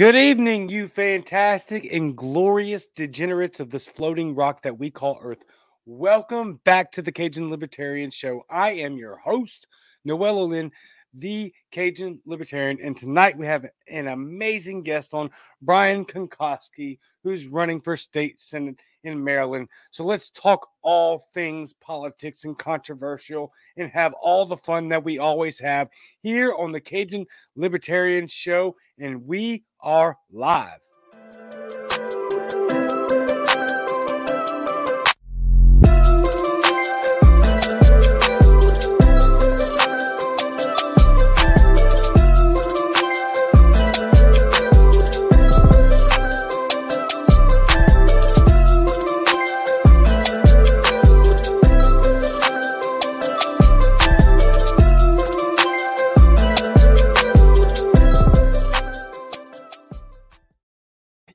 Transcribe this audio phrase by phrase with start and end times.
[0.00, 5.44] Good evening, you fantastic and glorious degenerates of this floating rock that we call Earth.
[5.84, 8.46] Welcome back to the Cajun Libertarian Show.
[8.48, 9.66] I am your host,
[10.06, 10.72] Noel Olin,
[11.14, 15.30] the Cajun Libertarian, and tonight we have an amazing guest on,
[15.62, 19.68] Brian Kunkoski, who's running for state senate in Maryland.
[19.90, 25.18] So let's talk all things politics and controversial and have all the fun that we
[25.18, 25.88] always have
[26.22, 28.76] here on the Cajun Libertarian Show.
[28.98, 30.80] And we are live.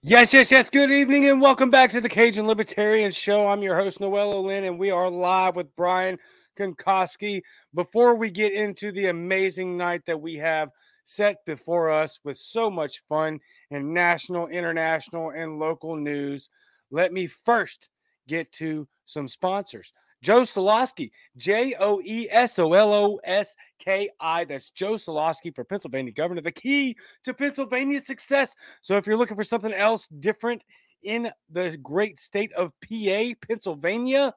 [0.08, 0.70] Yes, yes, yes.
[0.70, 3.48] Good evening and welcome back to the Cajun Libertarian Show.
[3.48, 6.20] I'm your host, Noel Olin, and we are live with Brian
[6.56, 7.42] Kunkoski.
[7.74, 10.70] Before we get into the amazing night that we have
[11.06, 13.40] set before us with so much fun
[13.72, 16.52] and national, international, and local news,
[16.92, 17.90] let me first
[18.28, 19.92] get to some sponsors.
[20.26, 24.44] Joe Soloski, J O E S O L O S K I.
[24.46, 28.56] That's Joe Soloski for Pennsylvania governor, the key to Pennsylvania's success.
[28.82, 30.64] So if you're looking for something else different
[31.04, 34.34] in the great state of PA, Pennsylvania,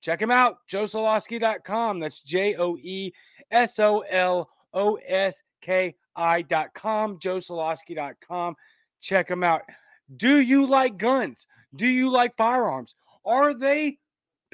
[0.00, 2.00] check him out, joesoloski.com.
[2.00, 3.12] That's J O E
[3.50, 8.56] S O L O S K I.com, joesoloski.com.
[9.02, 9.64] Check him out.
[10.16, 11.46] Do you like guns?
[11.76, 12.94] Do you like firearms?
[13.26, 13.98] Are they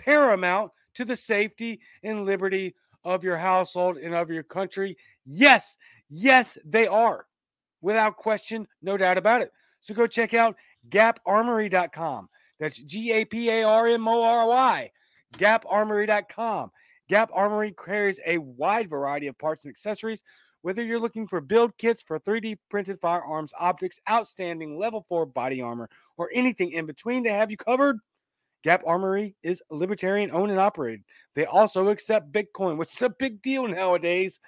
[0.01, 2.75] paramount to the safety and liberty
[3.05, 4.97] of your household and of your country?
[5.25, 5.77] Yes,
[6.09, 7.27] yes, they are.
[7.83, 9.53] Without question, no doubt about it.
[9.81, 10.57] So go check out
[10.89, 12.29] gaparmory.com.
[12.59, 14.91] That's G A P A R M O R Y,
[15.39, 16.71] gaparmory.com.
[17.11, 20.23] Gap Armory carries a wide variety of parts and accessories.
[20.63, 25.61] Whether you're looking for build kits for 3D printed firearms, optics, outstanding level 4 body
[25.61, 27.97] armor, or anything in between, they have you covered.
[28.63, 31.03] Gap Armory is libertarian owned and operated.
[31.35, 34.41] They also accept Bitcoin, which is a big deal nowadays.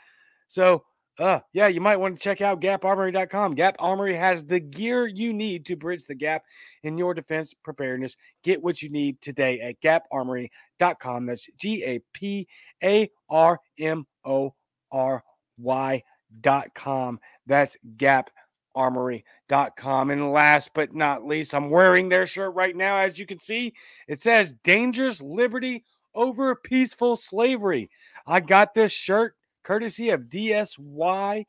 [0.49, 0.85] So,
[1.19, 3.55] uh, yeah, you might want to check out gaparmory.com.
[3.55, 6.45] Gap Armory has the gear you need to bridge the gap
[6.83, 8.17] in your defense preparedness.
[8.43, 11.27] Get what you need today at gaparmory.com.
[11.27, 12.49] That's G A P
[12.83, 14.55] A R M O
[14.91, 15.23] R
[15.59, 17.21] Y.com.
[17.47, 18.31] That's Gap
[18.75, 20.11] armory.com.
[20.11, 22.97] And last but not least, I'm wearing their shirt right now.
[22.97, 23.75] As you can see,
[24.09, 25.85] it says Dangerous Liberty
[26.15, 27.91] over Peaceful Slavery.
[28.27, 31.47] I got this shirt courtesy of DSYDO.com.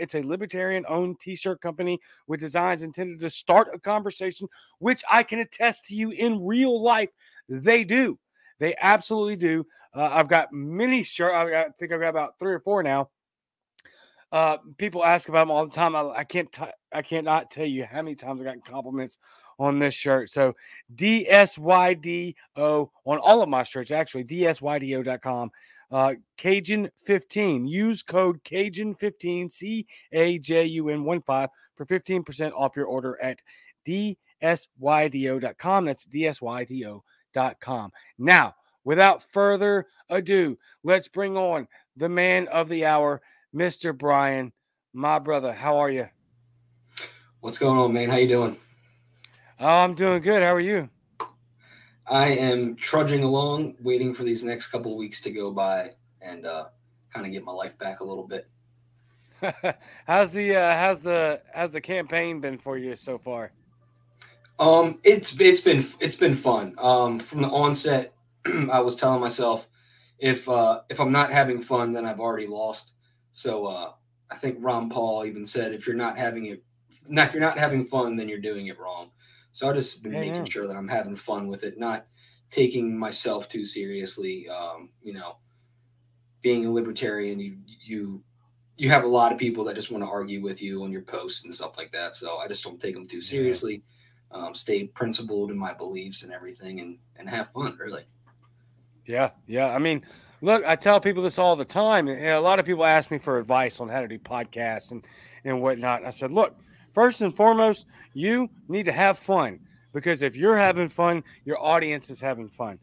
[0.00, 4.48] It's a libertarian owned t shirt company with designs intended to start a conversation,
[4.78, 7.10] which I can attest to you in real life.
[7.48, 8.18] They do.
[8.58, 9.66] They absolutely do.
[9.94, 11.34] Uh, I've got many shirts.
[11.34, 13.10] I think I've got about three or four now
[14.34, 15.94] uh, people ask about them all the time.
[15.94, 19.18] I, I can't t- I can't not tell you how many times I got compliments
[19.60, 20.28] on this shirt.
[20.28, 20.56] So
[20.96, 25.52] DSYDO on all of my shirts, actually, DSYDO.com.
[25.88, 27.68] Uh, Cajun 15.
[27.68, 32.86] Use code Cajun 15 C A J U N 1 5 for 15% off your
[32.86, 33.40] order at
[33.86, 35.84] DSYDO.com.
[35.84, 37.92] That's DSYDO.com.
[38.18, 43.22] Now, without further ado, let's bring on the man of the hour,
[43.54, 43.96] Mr.
[43.96, 44.52] Brian,
[44.92, 45.52] my brother.
[45.52, 46.08] How are you?
[47.40, 48.10] What's going on, man?
[48.10, 48.56] How you doing?
[49.60, 50.42] Oh, I'm doing good.
[50.42, 50.88] How are you?
[52.06, 56.46] I am trudging along, waiting for these next couple of weeks to go by and
[56.46, 56.66] uh,
[57.12, 58.48] kind of get my life back a little bit.
[60.06, 63.52] how's the uh, how's the how's the campaign been for you so far?
[64.58, 66.74] Um, it's it's been it's been fun.
[66.78, 68.14] Um, from the onset,
[68.72, 69.68] I was telling myself
[70.18, 72.94] if uh, if I'm not having fun, then I've already lost.
[73.34, 73.92] So uh,
[74.30, 76.62] I think Ron Paul even said, if you're not having it,
[77.10, 79.10] if you're not having fun, then you're doing it wrong.
[79.50, 80.50] So I just been yeah, making yeah.
[80.50, 82.06] sure that I'm having fun with it, not
[82.50, 84.48] taking myself too seriously.
[84.48, 85.38] Um, you know,
[86.42, 88.22] being a libertarian, you you
[88.76, 91.02] you have a lot of people that just want to argue with you on your
[91.02, 92.14] posts and stuff like that.
[92.14, 93.82] So I just don't take them too seriously.
[94.32, 94.38] Yeah.
[94.38, 97.76] Um, stay principled in my beliefs and everything, and and have fun.
[97.80, 98.04] Really.
[99.06, 99.74] Yeah, yeah.
[99.74, 100.04] I mean,
[100.40, 102.08] Look, I tell people this all the time.
[102.08, 105.04] A lot of people ask me for advice on how to do podcasts and,
[105.44, 106.04] and whatnot.
[106.04, 106.56] I said, look,
[106.92, 109.60] first and foremost, you need to have fun
[109.92, 112.78] because if you're having fun, your audience is having fun.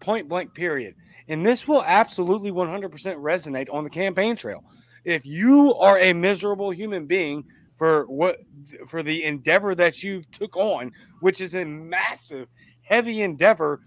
[0.00, 0.94] Point blank, period.
[1.28, 4.62] And this will absolutely 100% resonate on the campaign trail.
[5.04, 7.44] If you are a miserable human being,
[7.76, 8.38] for what
[8.86, 12.48] for the endeavor that you took on, which is a massive,
[12.82, 13.80] heavy endeavor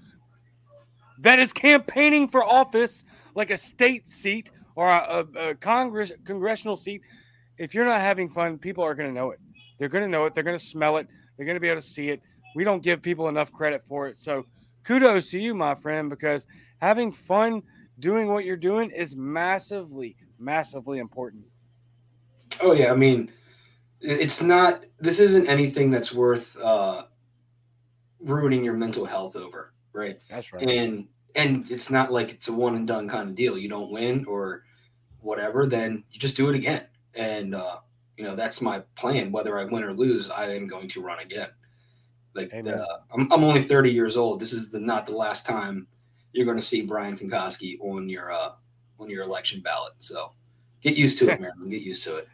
[1.20, 3.04] that is campaigning for office
[3.40, 7.02] like a state seat or a, a, a Congress congressional seat.
[7.58, 9.40] If you're not having fun, people are going to know it.
[9.80, 10.36] They're going to know it.
[10.36, 11.08] They're going to smell it.
[11.36, 12.22] They're going to be able to see it.
[12.54, 14.20] We don't give people enough credit for it.
[14.20, 14.46] So
[14.84, 16.46] kudos to you, my friend, because
[16.82, 17.64] having fun
[17.98, 21.46] doing what you're doing is massively, massively important.
[22.62, 23.32] Oh yeah, I mean,
[24.02, 24.84] it's not.
[25.00, 27.04] This isn't anything that's worth uh,
[28.20, 30.20] ruining your mental health over, right?
[30.30, 30.70] That's right.
[30.70, 33.58] And and it's not like it's a one and done kind of deal.
[33.58, 34.64] You don't win or
[35.22, 36.86] whatever, then you just do it again.
[37.16, 37.78] And uh,
[38.18, 39.32] you know that's my plan.
[39.32, 41.50] Whether I win or lose, I am going to run again.
[42.34, 44.40] Like uh, I'm, I'm only 30 years old.
[44.40, 45.88] This is the not the last time
[46.32, 48.52] you're going to see Brian Kunkoski on your uh,
[49.00, 49.94] on your election ballot.
[49.98, 50.32] So
[50.82, 51.52] get used to it, man.
[51.70, 52.28] Get used to it.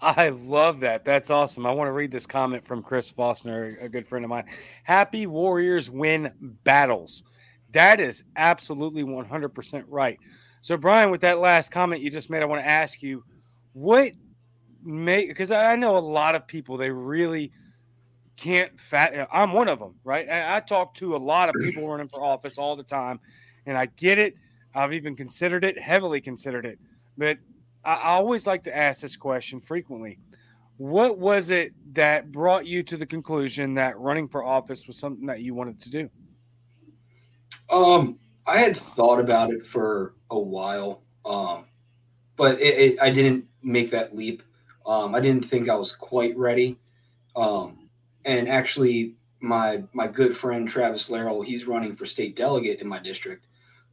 [0.00, 1.04] I love that.
[1.04, 1.64] That's awesome.
[1.64, 4.46] I want to read this comment from Chris Fossner, a good friend of mine.
[4.82, 6.32] Happy Warriors win
[6.64, 7.22] battles.
[7.72, 10.18] That is absolutely 100% right.
[10.60, 13.24] So, Brian, with that last comment you just made, I want to ask you
[13.72, 14.12] what
[14.84, 17.52] make because I know a lot of people they really
[18.36, 19.28] can't fat.
[19.32, 20.28] I'm one of them, right?
[20.28, 23.20] I, I talk to a lot of people running for office all the time,
[23.66, 24.34] and I get it.
[24.74, 26.78] I've even considered it, heavily considered it,
[27.18, 27.38] but
[27.84, 30.18] I, I always like to ask this question frequently.
[30.78, 35.26] What was it that brought you to the conclusion that running for office was something
[35.26, 36.10] that you wanted to do?
[37.72, 41.64] Um, I had thought about it for a while, um,
[42.36, 44.42] but it, it, I didn't make that leap.
[44.84, 46.78] Um, I didn't think I was quite ready.
[47.34, 47.88] Um,
[48.24, 52.98] and actually, my my good friend Travis Larrell, he's running for state delegate in my
[52.98, 53.46] district.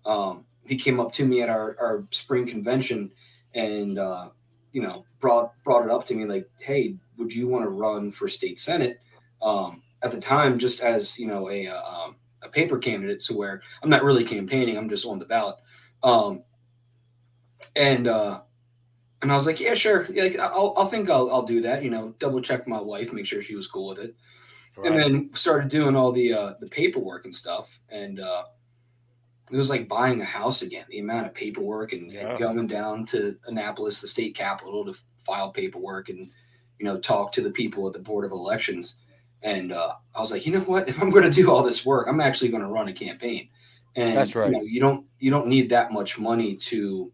[0.06, 3.12] Um, he came up to me at our, our spring convention
[3.56, 4.30] and uh,
[4.74, 8.12] you know brought brought it up to me like, hey, would you want to run
[8.12, 9.00] for state senate?
[9.42, 13.36] Um, at the time, just as you know a uh, um, a paper candidate, so
[13.36, 15.58] where I'm not really campaigning, I'm just on the ballot.
[16.04, 16.44] Um,
[17.76, 18.42] and uh,
[19.22, 21.84] and I was like, yeah, sure, yeah, like, I'll I'll think I'll I'll do that.
[21.84, 24.16] You know, double check my wife, make sure she was cool with it,
[24.78, 24.92] right.
[24.92, 28.44] and then started doing all the uh, the paperwork and stuff, and uh,
[29.52, 30.86] it was like buying a house again.
[30.90, 32.30] The amount of paperwork and, yeah.
[32.30, 34.94] and, going down to Annapolis, the state capital, to
[35.26, 36.30] file paperwork and
[36.80, 38.96] you know talk to the people at the board of elections.
[39.42, 40.90] And uh, I was like, you know what?
[40.90, 43.50] If I'm going to do all this work, I'm actually going to run a campaign.
[43.96, 44.52] And that's right.
[44.52, 47.12] You, know, you don't you don't need that much money to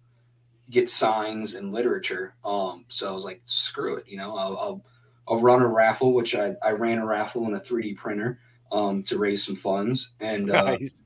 [0.69, 2.35] get signs and literature.
[2.43, 4.07] Um, so I was like, screw it.
[4.07, 4.85] You know, I'll, I'll
[5.27, 8.39] I'll run a raffle, which I, I ran a raffle in a 3D printer
[8.71, 10.13] um, to raise some funds.
[10.19, 11.01] And uh, nice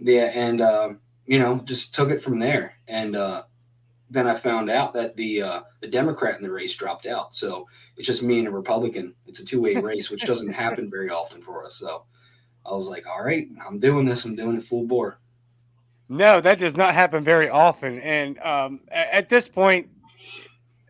[0.00, 0.90] yeah, and uh,
[1.26, 2.74] you know, just took it from there.
[2.88, 3.44] And uh,
[4.10, 7.34] then I found out that the uh, the Democrat in the race dropped out.
[7.34, 9.14] So it's just me and a Republican.
[9.26, 11.76] It's a two way race, which doesn't happen very often for us.
[11.76, 12.04] So
[12.66, 14.24] I was like, all right, I'm doing this.
[14.24, 15.20] I'm doing it full bore.
[16.08, 18.00] No, that does not happen very often.
[18.00, 19.88] And um, at this point,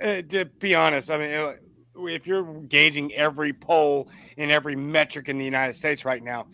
[0.01, 1.53] uh, to be honest, I mean, uh,
[2.07, 4.09] if you're gauging every poll
[4.39, 6.47] in every metric in the United States right now,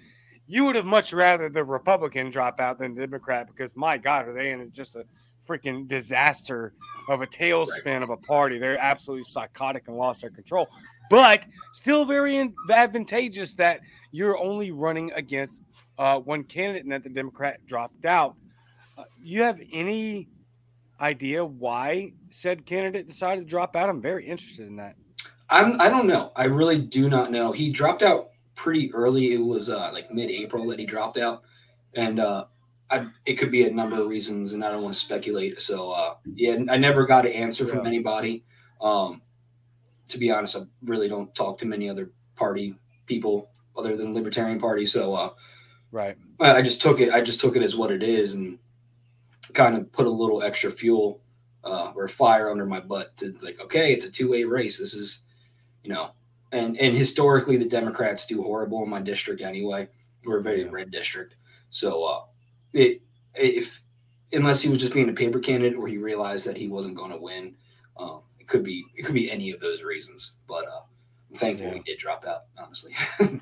[0.48, 4.26] you would have much rather the Republican drop out than the Democrat because my God,
[4.26, 5.04] are they in just a
[5.46, 6.72] freaking disaster
[7.08, 8.58] of a tailspin of a party?
[8.58, 10.68] They're absolutely psychotic and lost their control.
[11.08, 15.62] But still very advantageous that you're only running against
[15.98, 18.34] uh, one candidate and that the Democrat dropped out.
[18.98, 20.28] Uh, you have any
[21.00, 23.88] idea why said candidate decided to drop out?
[23.88, 24.96] I'm very interested in that.
[25.48, 26.32] I'm, I don't know.
[26.34, 27.52] I really do not know.
[27.52, 29.34] He dropped out pretty early.
[29.34, 31.42] It was uh, like mid-April that he dropped out,
[31.94, 32.46] and uh,
[32.90, 35.60] I, it could be a number of reasons, and I don't want to speculate.
[35.60, 37.74] So uh, yeah, I never got an answer yeah.
[37.74, 38.44] from anybody.
[38.80, 39.22] Um,
[40.08, 42.76] to be honest, I really don't talk to many other party
[43.06, 44.86] people other than Libertarian Party.
[44.86, 45.30] So uh,
[45.90, 47.12] right, I, I just took it.
[47.12, 48.58] I just took it as what it is, and
[49.52, 51.22] kind of put a little extra fuel
[51.64, 54.78] uh, or fire under my butt to like, okay, it's a two-way race.
[54.78, 55.24] This is,
[55.82, 56.10] you know,
[56.52, 59.88] and and historically the Democrats do horrible in my district anyway.
[60.24, 60.70] We're a very yeah.
[60.70, 61.34] red district,
[61.70, 62.20] so uh,
[62.76, 63.02] it
[63.34, 63.82] if
[64.32, 67.10] unless he was just being a paper candidate or he realized that he wasn't going
[67.10, 67.54] to win,
[67.96, 70.32] um, it could be it could be any of those reasons.
[70.48, 70.82] But uh,
[71.30, 71.74] I'm thankful yeah.
[71.74, 72.42] he did drop out.
[72.58, 72.94] Honestly.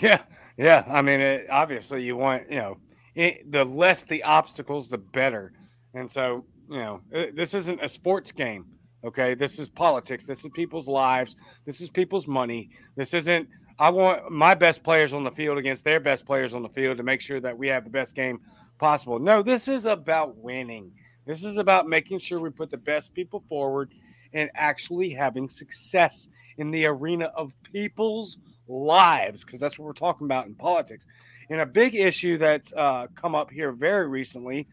[0.00, 0.22] yeah,
[0.56, 0.84] yeah.
[0.88, 2.78] I mean, it, obviously you want you know
[3.14, 5.52] it, the less the obstacles, the better.
[5.94, 8.66] And so you know this isn't a sports game.
[9.04, 10.24] Okay, this is politics.
[10.24, 11.36] This is people's lives.
[11.64, 12.70] This is people's money.
[12.96, 13.48] This isn't.
[13.78, 16.96] I want my best players on the field against their best players on the field
[16.96, 18.40] to make sure that we have the best game
[18.78, 19.18] possible.
[19.18, 20.92] No, this is about winning.
[21.26, 23.92] This is about making sure we put the best people forward
[24.32, 26.28] and actually having success
[26.58, 31.06] in the arena of people's lives, because that's what we're talking about in politics.
[31.50, 34.66] And a big issue that's uh, come up here very recently,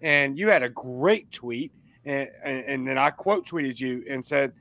[0.00, 1.72] and you had a great tweet,
[2.04, 4.52] and, and then I quote tweeted you and said,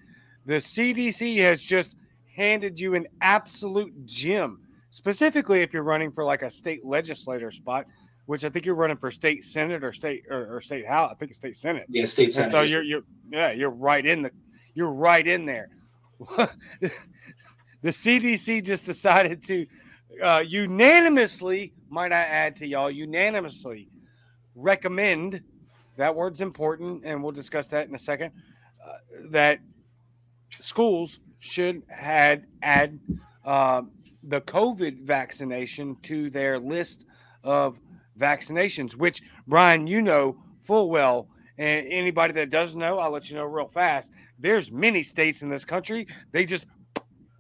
[0.46, 1.98] The CDC has just
[2.36, 4.60] handed you an absolute gem,
[4.91, 7.86] specifically if you're running for like a state legislator spot
[8.27, 11.12] which I think you're running for state senate or state or, or state house.
[11.12, 11.86] I think it's state senate.
[11.89, 12.46] Yeah, state senate.
[12.46, 14.31] And so you're you're yeah you're right in the
[14.75, 15.69] you're right in there.
[16.79, 16.91] the
[17.84, 19.65] CDC just decided to
[20.22, 23.89] uh, unanimously, might I add to y'all, unanimously
[24.55, 25.41] recommend.
[25.96, 28.31] That word's important, and we'll discuss that in a second.
[28.86, 28.98] Uh,
[29.29, 29.60] that
[30.60, 33.00] schools should had add
[33.46, 33.84] uh,
[34.22, 37.05] the COVID vaccination to their list
[37.43, 37.79] of
[38.17, 41.29] vaccinations, which Brian, you know full well.
[41.57, 44.12] And anybody that doesn't know, I'll let you know real fast.
[44.38, 46.07] There's many states in this country.
[46.31, 46.67] They just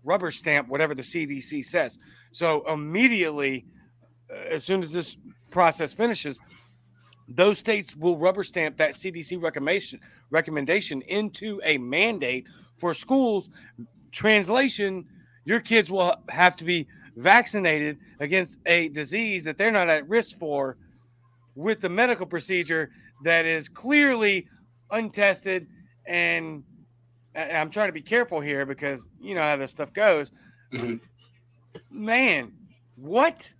[0.03, 1.99] rubber stamp whatever the CDC says.
[2.31, 3.65] So immediately,
[4.31, 5.17] uh, as soon as this
[5.51, 6.39] process finishes,
[7.27, 13.49] those states will rubber stamp that CDC recommendation recommendation into a mandate for schools.
[14.11, 15.05] Translation:
[15.45, 16.87] Your kids will have to be
[17.17, 20.77] vaccinated against a disease that they're not at risk for
[21.55, 22.91] with the medical procedure
[23.23, 24.47] that is clearly
[24.91, 25.67] untested
[26.05, 26.63] and
[27.35, 30.31] I'm trying to be careful here because you know how this stuff goes.
[30.73, 30.95] Mm-hmm.
[31.91, 32.53] Man,
[32.95, 33.53] what?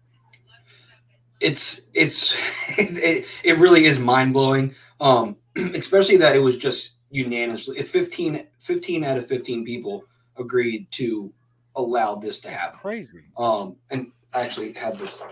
[1.40, 2.36] It's it's
[2.78, 4.74] it, it really is mind blowing.
[5.00, 7.78] Um, especially that it was just unanimously.
[7.78, 10.04] If 15, 15 out of 15 people
[10.38, 11.32] agreed to
[11.78, 12.80] allowed this to happen.
[12.80, 13.22] Crazy.
[13.38, 15.24] Um, and I actually have this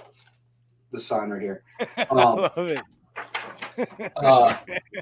[0.92, 1.64] the sign right here.
[2.10, 2.82] Um, love it.
[4.18, 4.56] uh,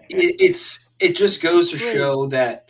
[0.10, 2.70] it, it's it just goes to show that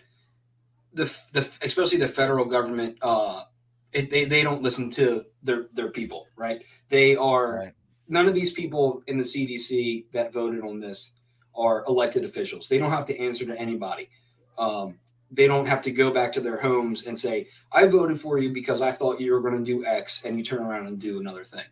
[0.93, 3.43] the the especially the federal government uh
[3.91, 7.73] it, they they don't listen to their their people right they are right.
[8.07, 11.13] none of these people in the CDC that voted on this
[11.55, 14.09] are elected officials they don't have to answer to anybody
[14.57, 14.97] um
[15.33, 18.53] they don't have to go back to their homes and say, I voted for you
[18.53, 21.19] because I thought you were going to do X, and you turn around and do
[21.19, 21.65] another thing.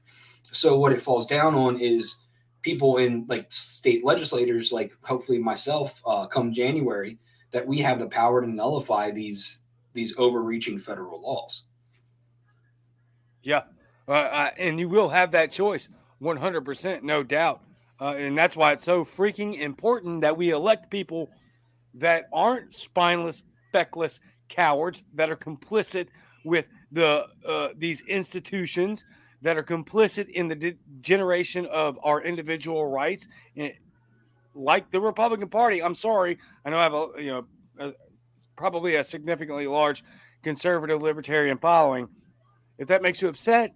[0.52, 2.18] So, what it falls down on is
[2.64, 7.20] people in like state legislators, like hopefully myself, uh, come January,
[7.52, 9.62] that we have the power to nullify these
[9.94, 11.64] these overreaching federal laws.
[13.44, 13.64] Yeah,
[14.08, 15.88] uh, uh, and you will have that choice,
[16.18, 17.62] one hundred percent, no doubt.
[18.00, 21.30] Uh, and that's why it's so freaking important that we elect people
[21.94, 26.08] that aren't spineless feckless cowards that are complicit
[26.44, 29.06] with the uh, these institutions
[29.42, 33.72] that are complicit in the degeneration of our individual rights eh,
[34.54, 35.82] like the republican party.
[35.82, 36.38] I'm sorry.
[36.66, 37.46] I know i have a you know
[37.80, 37.94] a,
[38.56, 40.04] probably a significantly large
[40.44, 42.10] conservative libertarian following.
[42.78, 43.72] If that makes you upset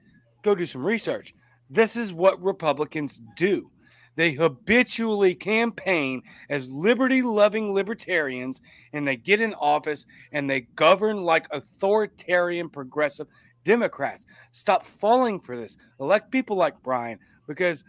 [0.46, 1.34] go do some research.
[1.70, 3.72] This is what republicans do
[4.15, 8.62] they habitually campaign as liberty loving libertarians
[8.93, 13.27] and they get in office and they govern like authoritarian progressive
[13.63, 14.25] Democrats.
[14.51, 15.77] Stop falling for this.
[16.00, 17.84] Elect people like Brian because,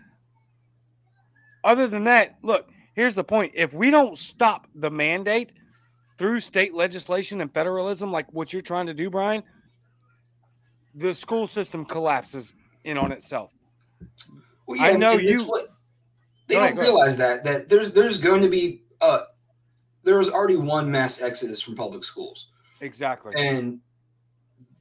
[1.63, 3.53] other than that, look, here's the point.
[3.55, 5.53] If we don't stop the mandate
[6.19, 9.43] through state legislation and federalism, like what you're trying to do, Brian,
[10.95, 12.55] the school system collapses
[12.85, 13.51] in on itself.
[14.67, 15.45] Well, yeah, I know you.
[15.45, 15.69] What,
[16.47, 19.21] they don't realize that that there's there's going to be uh
[20.05, 22.49] there was already one mass exodus from public schools.
[22.81, 23.35] Exactly.
[23.37, 23.81] And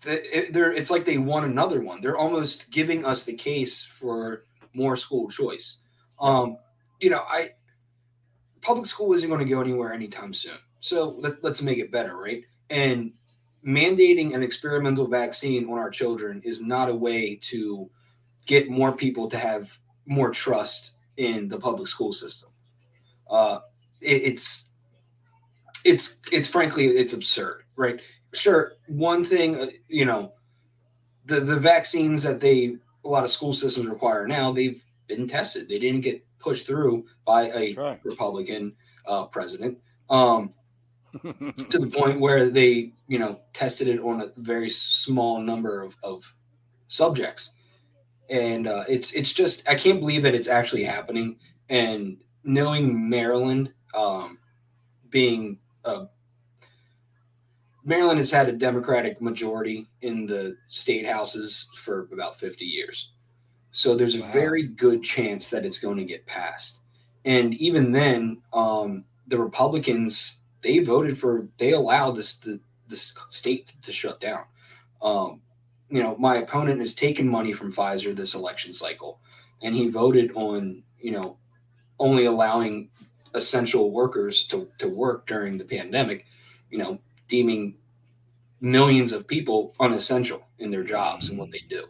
[0.04, 2.00] the, it, they're it's like they want another one.
[2.00, 5.80] They're almost giving us the case for more school choice.
[6.20, 6.58] Um,
[7.00, 7.52] you know, I
[8.62, 10.58] public school isn't going to go anywhere anytime soon.
[10.80, 12.44] So let, let's make it better, right?
[12.70, 13.14] And
[13.66, 17.90] mandating an experimental vaccine on our children is not a way to
[18.46, 22.50] get more people to have more trust in the public school system.
[23.30, 23.60] Uh,
[24.02, 24.70] it, it's
[25.84, 28.02] it's it's frankly it's absurd, right?
[28.34, 30.34] Sure, one thing uh, you know,
[31.26, 35.70] the the vaccines that they a lot of school systems require now they've been tested.
[35.70, 38.00] They didn't get pushed through by a right.
[38.04, 38.74] Republican
[39.08, 39.78] uh, president.
[40.10, 40.54] Um,
[41.70, 45.96] to the point where they, you know, tested it on a very small number of,
[46.04, 46.36] of
[46.90, 47.52] subjects
[48.30, 51.38] and uh, it's it's just I can't believe that it's actually happening.
[51.70, 54.38] And knowing Maryland um,
[55.10, 56.06] being uh,
[57.84, 63.12] Maryland has had a Democratic majority in the state houses for about 50 years.
[63.72, 66.80] So there's a very good chance that it's going to get passed.
[67.26, 73.74] And even then, um, the Republicans they voted for they allowed this the this state
[73.82, 74.44] to shut down.
[75.02, 75.42] Um,
[75.90, 79.20] you know, my opponent has taken money from Pfizer this election cycle,
[79.62, 81.38] and he voted on you know
[82.00, 82.90] only allowing
[83.34, 86.26] essential workers to to work during the pandemic.
[86.70, 87.78] You know, deeming
[88.62, 91.86] millions of people unessential in their jobs and what they do.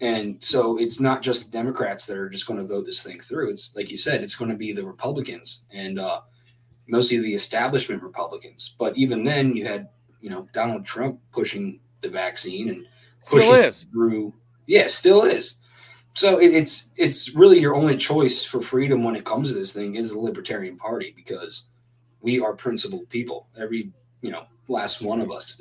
[0.00, 3.20] And so it's not just the Democrats that are just going to vote this thing
[3.20, 3.50] through.
[3.50, 6.22] It's like you said, it's going to be the Republicans and uh,
[6.88, 8.74] mostly the establishment Republicans.
[8.78, 9.88] But even then, you had
[10.20, 12.86] you know Donald Trump pushing the vaccine and
[13.22, 14.32] still is through.
[14.66, 15.58] Yeah, still is.
[16.14, 19.72] So it, it's it's really your only choice for freedom when it comes to this
[19.72, 21.64] thing is the Libertarian Party because
[22.20, 23.48] we are principled people.
[23.56, 25.60] Every you know last one of us.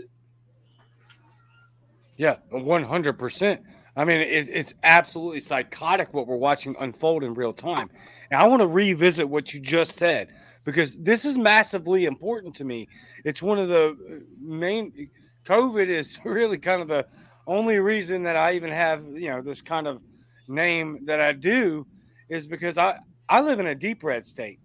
[2.18, 3.62] Yeah, one hundred percent.
[3.96, 7.90] I mean, it, it's absolutely psychotic what we're watching unfold in real time.
[8.30, 12.64] And I want to revisit what you just said because this is massively important to
[12.64, 12.88] me.
[13.26, 15.10] It's one of the uh, main.
[15.46, 17.06] COVID is really kind of the
[17.48, 20.02] only reason that I even have you know this kind of
[20.48, 21.88] name that I do
[22.30, 23.00] is because I
[23.30, 24.60] I live in a deep red state,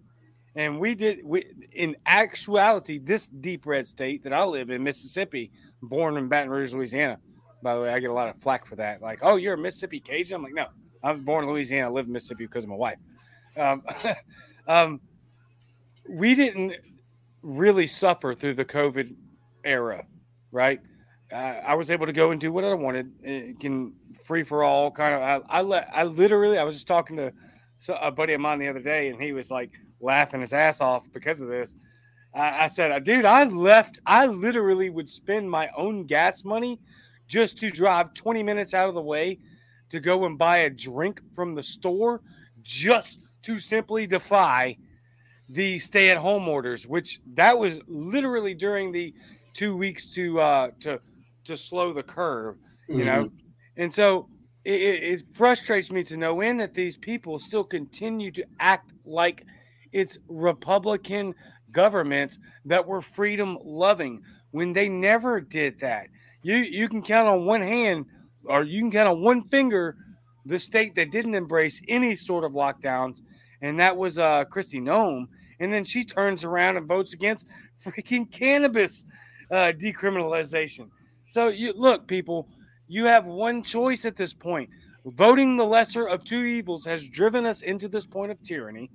[0.55, 5.51] and we did we in actuality this deep red state that I live in Mississippi,
[5.81, 7.19] born in Baton Rouge, Louisiana
[7.61, 9.01] by the way, I get a lot of flack for that.
[9.01, 10.35] Like, oh, you're a Mississippi Cajun.
[10.35, 10.67] I'm like, no,
[11.03, 11.87] I'm born in Louisiana.
[11.87, 12.97] I live in Mississippi because of my wife.
[13.55, 13.83] Um,
[14.67, 15.01] um,
[16.07, 16.75] we didn't
[17.41, 19.15] really suffer through the COVID
[19.63, 20.05] era,
[20.51, 20.79] right?
[21.31, 23.11] Uh, I was able to go and do what I wanted.
[23.21, 25.21] It can free for all kind of.
[25.21, 25.89] I, I let.
[25.93, 26.57] I literally.
[26.57, 27.33] I was just talking to
[28.01, 31.11] a buddy of mine the other day, and he was like laughing his ass off
[31.11, 31.75] because of this.
[32.33, 33.99] I, I said, "Dude, I left.
[34.05, 36.79] I literally would spend my own gas money
[37.27, 39.39] just to drive 20 minutes out of the way
[39.89, 42.21] to go and buy a drink from the store
[42.61, 44.77] just to simply defy
[45.49, 49.13] the stay at home orders which that was literally during the
[49.53, 50.99] 2 weeks to uh to
[51.47, 52.55] to slow the curve
[52.87, 53.05] you mm-hmm.
[53.05, 53.29] know
[53.75, 54.27] and so
[54.63, 59.45] it, it, frustrates me to no end that these people still continue to act like
[59.91, 61.33] it's republican
[61.71, 66.07] governments that were freedom loving when they never did that
[66.41, 68.05] you you can count on one hand
[68.45, 69.95] or you can count on one finger
[70.47, 73.21] the state that didn't embrace any sort of lockdowns,
[73.61, 75.27] and that was uh, Kristi Noem.
[75.59, 77.47] And then she turns around and votes against
[77.83, 79.05] freaking cannabis
[79.51, 80.89] uh, decriminalization.
[81.27, 82.47] So you look, people,
[82.87, 84.69] you have one choice at this point.
[85.05, 88.89] Voting the lesser of two evils has driven us into this point of tyranny.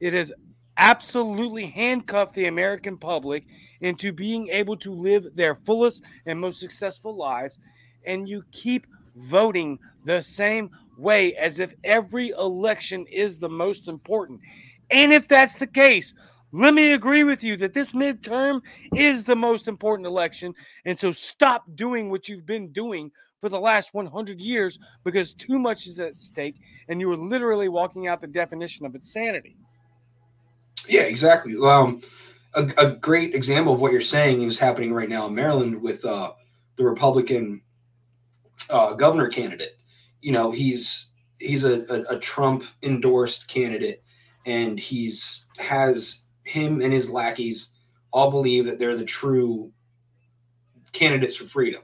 [0.00, 0.32] It has
[0.76, 3.44] absolutely handcuffed the American public
[3.80, 7.58] into being able to live their fullest and most successful lives.
[8.06, 8.86] And you keep
[9.16, 14.40] voting the same way as if every election is the most important.
[14.90, 16.14] And if that's the case,
[16.52, 18.60] let me agree with you that this midterm
[18.94, 20.54] is the most important election.
[20.84, 25.58] And so stop doing what you've been doing for the last 100 years because too
[25.58, 26.56] much is at stake
[26.88, 29.56] and you are literally walking out the definition of insanity.
[30.88, 31.54] Yeah, exactly.
[31.56, 32.00] Um,
[32.54, 36.04] a, a, great example of what you're saying is happening right now in Maryland with
[36.04, 36.32] uh,
[36.76, 37.60] the Republican
[38.70, 39.76] uh, governor candidate.
[40.22, 44.02] You know, he's he's a, a, a Trump endorsed candidate,
[44.46, 47.72] and he's has him and his lackeys
[48.12, 49.70] all believe that they're the true
[50.92, 51.82] candidates for freedom.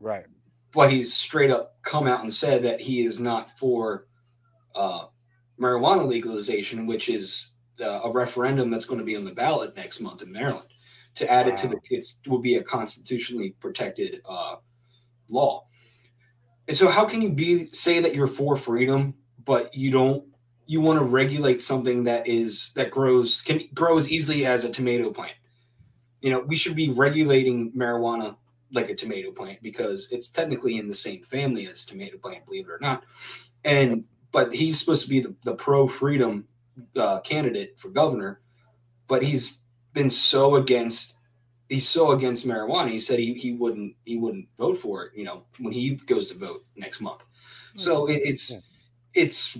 [0.00, 0.24] Right.
[0.72, 4.06] But he's straight up come out and said that he is not for
[4.74, 5.06] uh,
[5.60, 10.00] marijuana legalization, which is uh, a referendum that's going to be on the ballot next
[10.00, 10.68] month in Maryland
[11.16, 11.52] to add wow.
[11.52, 14.56] it to the it will be a constitutionally protected uh,
[15.28, 15.66] law.
[16.68, 20.24] And so, how can you be say that you're for freedom, but you don't
[20.72, 24.70] you want to regulate something that is that grows can grow as easily as a
[24.70, 25.34] tomato plant?
[26.22, 28.36] You know, we should be regulating marijuana
[28.72, 32.68] like a tomato plant because it's technically in the same family as tomato plant, believe
[32.68, 33.04] it or not.
[33.64, 36.46] And but he's supposed to be the, the pro freedom
[36.96, 38.40] uh, candidate for governor,
[39.08, 39.60] but he's
[39.92, 41.18] been so against
[41.68, 42.90] he's so against marijuana.
[42.90, 45.12] He said he, he wouldn't he wouldn't vote for it.
[45.14, 47.24] You know when he goes to vote next month.
[47.76, 48.54] So it, it's
[49.14, 49.58] it's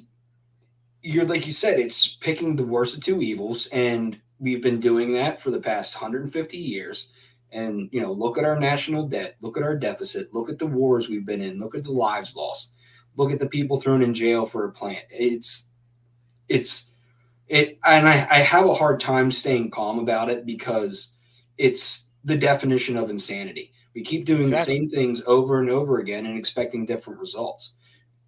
[1.03, 5.13] you're like you said it's picking the worst of two evils, and we've been doing
[5.13, 7.11] that for the past 150 years.
[7.51, 10.67] And you know, look at our national debt, look at our deficit, look at the
[10.67, 12.75] wars we've been in, look at the lives lost,
[13.17, 15.05] look at the people thrown in jail for a plant.
[15.11, 15.69] It's
[16.49, 16.91] it's
[17.49, 21.13] it and I, I have a hard time staying calm about it because
[21.59, 23.73] it's the definition of insanity.
[23.95, 24.79] We keep doing exactly.
[24.79, 27.75] the same things over and over again and expecting different results.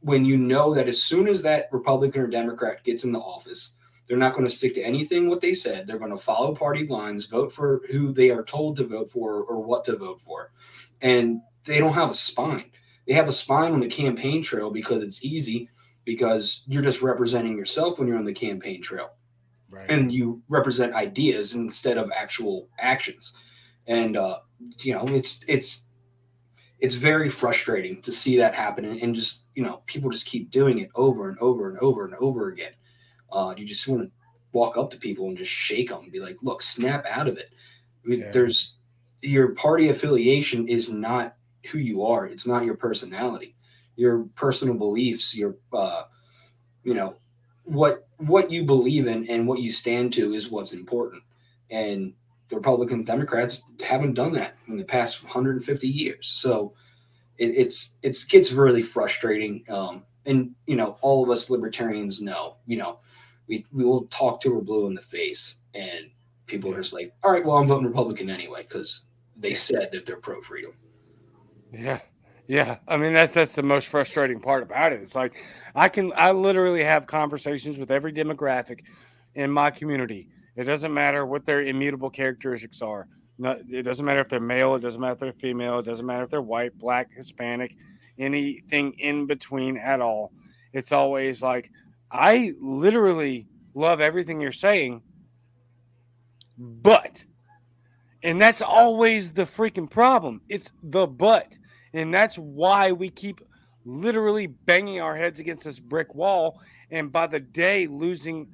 [0.04, 3.76] When you know that as soon as that Republican or Democrat gets in the office,
[4.06, 5.86] They're not going to stick to anything what they said.
[5.86, 9.42] They're going to follow party lines, vote for who they are told to vote for
[9.44, 10.52] or what to vote for.
[11.00, 12.70] And they don't have a spine.
[13.06, 15.70] They have a spine on the campaign trail because it's easy
[16.04, 19.12] because you're just representing yourself when you're on the campaign trail.
[19.70, 19.90] Right.
[19.90, 23.34] And you represent ideas instead of actual actions.
[23.86, 24.40] And uh,
[24.80, 25.86] you know, it's it's
[26.84, 30.50] it's very frustrating to see that happen and, and, just you know people just keep
[30.50, 32.72] doing it over and over and over and over again.
[33.32, 34.10] Uh, you just want to
[34.52, 37.38] walk up to people and just shake them and be like look snap out of
[37.38, 37.54] it.
[38.04, 38.30] I mean, yeah.
[38.30, 38.76] there's
[39.22, 41.36] your party affiliation is not
[41.70, 42.26] who you are.
[42.26, 43.56] It's not your personality.
[43.96, 46.02] Your personal beliefs your uh,
[46.82, 47.16] you know
[47.62, 51.22] what what you believe in and what you stand to is what's important.
[51.70, 52.12] And
[52.48, 56.28] the Republicans, Democrats haven't done that in the past 150 years.
[56.28, 56.74] So
[57.38, 59.64] it, it's it's gets really frustrating.
[59.68, 62.98] Um, and you know, all of us libertarians know, you know,
[63.48, 66.10] we we will talk to her blue in the face, and
[66.46, 69.02] people are just like, all right, well, I'm voting Republican anyway because
[69.36, 70.72] they said that they're pro freedom.
[71.72, 72.00] Yeah.
[72.46, 75.00] Yeah, I mean that's that's the most frustrating part about it.
[75.00, 75.32] It's like
[75.74, 78.80] I can I literally have conversations with every demographic
[79.34, 83.08] in my community it doesn't matter what their immutable characteristics are.
[83.38, 84.76] No, it doesn't matter if they're male.
[84.76, 85.80] It doesn't matter if they're female.
[85.80, 87.76] It doesn't matter if they're white, black, Hispanic,
[88.18, 90.32] anything in between at all.
[90.72, 91.70] It's always like,
[92.10, 95.02] I literally love everything you're saying,
[96.56, 97.24] but,
[98.22, 100.40] and that's always the freaking problem.
[100.48, 101.58] It's the but.
[101.92, 103.40] And that's why we keep
[103.84, 106.60] literally banging our heads against this brick wall.
[106.90, 108.48] And by the day, losing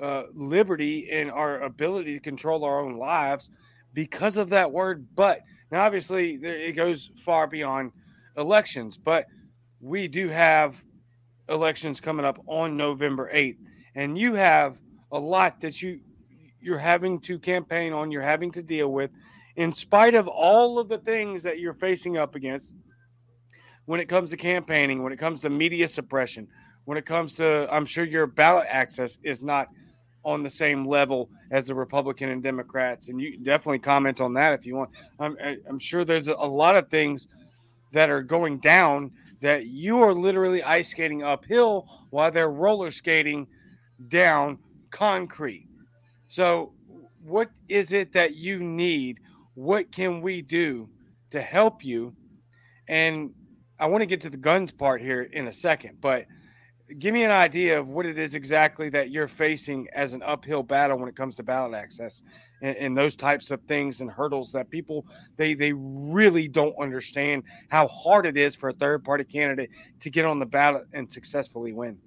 [0.00, 3.50] uh, liberty and our ability to control our own lives
[3.92, 7.92] because of that word but now obviously it goes far beyond
[8.36, 9.26] elections but
[9.80, 10.82] we do have
[11.48, 13.58] elections coming up on november 8th
[13.94, 14.76] and you have
[15.12, 16.00] a lot that you
[16.60, 19.10] you're having to campaign on you're having to deal with
[19.56, 22.74] in spite of all of the things that you're facing up against
[23.84, 26.48] when it comes to campaigning when it comes to media suppression
[26.86, 29.68] when it comes to i'm sure your ballot access is not
[30.24, 33.08] on the same level as the Republican and Democrats.
[33.08, 34.90] And you definitely comment on that if you want.
[35.18, 35.36] I'm,
[35.68, 37.28] I'm sure there's a lot of things
[37.92, 43.46] that are going down that you are literally ice skating uphill while they're roller skating
[44.08, 44.58] down
[44.90, 45.68] concrete.
[46.28, 46.72] So,
[47.22, 49.20] what is it that you need?
[49.54, 50.88] What can we do
[51.30, 52.14] to help you?
[52.88, 53.32] And
[53.78, 56.26] I want to get to the guns part here in a second, but
[56.98, 60.62] give me an idea of what it is exactly that you're facing as an uphill
[60.62, 62.22] battle when it comes to ballot access
[62.60, 67.42] and, and, those types of things and hurdles that people they they really don't understand
[67.68, 69.70] how hard it is for a third party candidate
[70.00, 71.98] to get on the ballot and successfully win.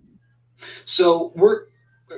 [0.86, 1.66] So we're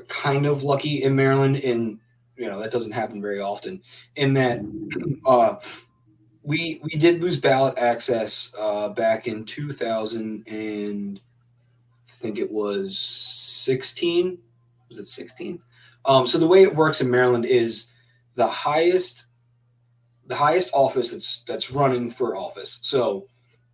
[0.07, 1.99] kind of lucky in maryland in
[2.35, 3.81] you know that doesn't happen very often
[4.15, 4.59] in that
[5.25, 5.55] uh
[6.43, 11.21] we we did lose ballot access uh back in 2000 and
[12.19, 14.37] think it was 16.
[14.89, 15.61] Was it 16?
[16.05, 17.91] Um, so the way it works in Maryland is
[18.35, 19.25] the highest
[20.25, 22.79] the highest office that's that's running for office.
[22.83, 23.27] So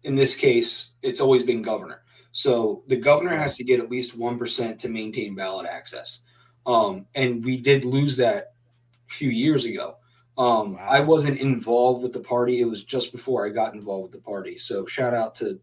[0.03, 2.01] in this case, it's always been governor.
[2.31, 6.21] So the governor has to get at least one percent to maintain ballot access.
[6.65, 8.53] Um, and we did lose that
[9.07, 9.97] a few years ago.
[10.37, 10.87] Um, wow.
[10.89, 12.59] I wasn't involved with the party.
[12.59, 14.57] It was just before I got involved with the party.
[14.57, 15.59] So shout out to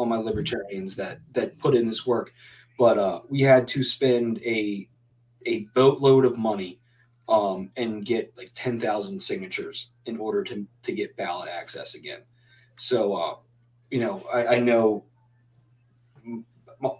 [0.00, 2.32] all my libertarians that that put in this work.
[2.78, 4.88] But uh, we had to spend a
[5.44, 6.80] a boatload of money
[7.28, 12.20] um, and get like ten thousand signatures in order to to get ballot access again.
[12.78, 13.34] So uh,
[13.90, 15.04] you know, I, I know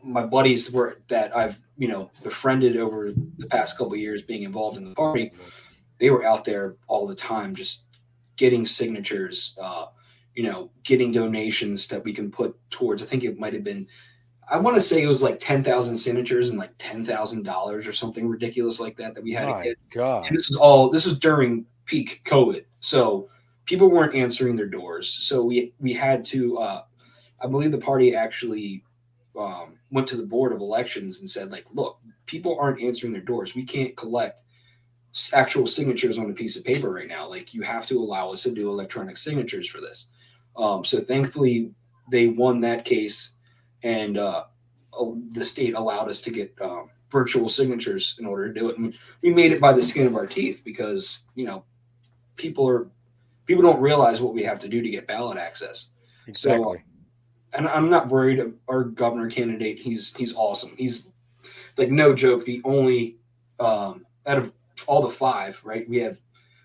[0.05, 4.77] my buddies were that I've you know befriended over the past couple years being involved
[4.77, 5.33] in the party.
[5.97, 7.85] They were out there all the time, just
[8.37, 9.87] getting signatures, uh,
[10.41, 13.03] you know, getting donations that we can put towards.
[13.03, 13.87] I think it might have been,
[14.51, 17.87] I want to say it was like ten thousand signatures and like ten thousand dollars
[17.87, 19.77] or something ridiculous like that that we had My to get.
[19.95, 20.27] God.
[20.27, 20.89] And this is all.
[20.89, 23.29] This is during peak COVID, so
[23.67, 25.13] people weren't answering their doors.
[25.13, 26.57] So we we had to.
[26.57, 26.83] Uh,
[27.43, 28.83] I believe the party actually
[29.39, 33.21] um, went to the board of elections and said, like, look, people aren't answering their
[33.21, 33.55] doors.
[33.55, 34.41] We can't collect
[35.35, 37.29] actual signatures on a piece of paper right now.
[37.29, 40.07] Like, you have to allow us to do electronic signatures for this.
[40.57, 41.73] Um, so thankfully,
[42.11, 43.33] they won that case,
[43.83, 44.45] and uh,
[45.33, 48.79] the state allowed us to get um, virtual signatures in order to do it.
[48.79, 51.65] And we made it by the skin of our teeth because you know
[52.37, 52.89] people are
[53.47, 55.89] people don't realize what we have to do to get ballot access.
[56.27, 56.79] Exactly.
[56.79, 58.39] So, and I'm not worried.
[58.39, 60.73] Of our governor candidate, he's he's awesome.
[60.77, 61.11] He's
[61.77, 63.17] like no joke, the only
[63.59, 64.53] um, out of
[64.87, 65.89] all the five, right?
[65.89, 66.21] We have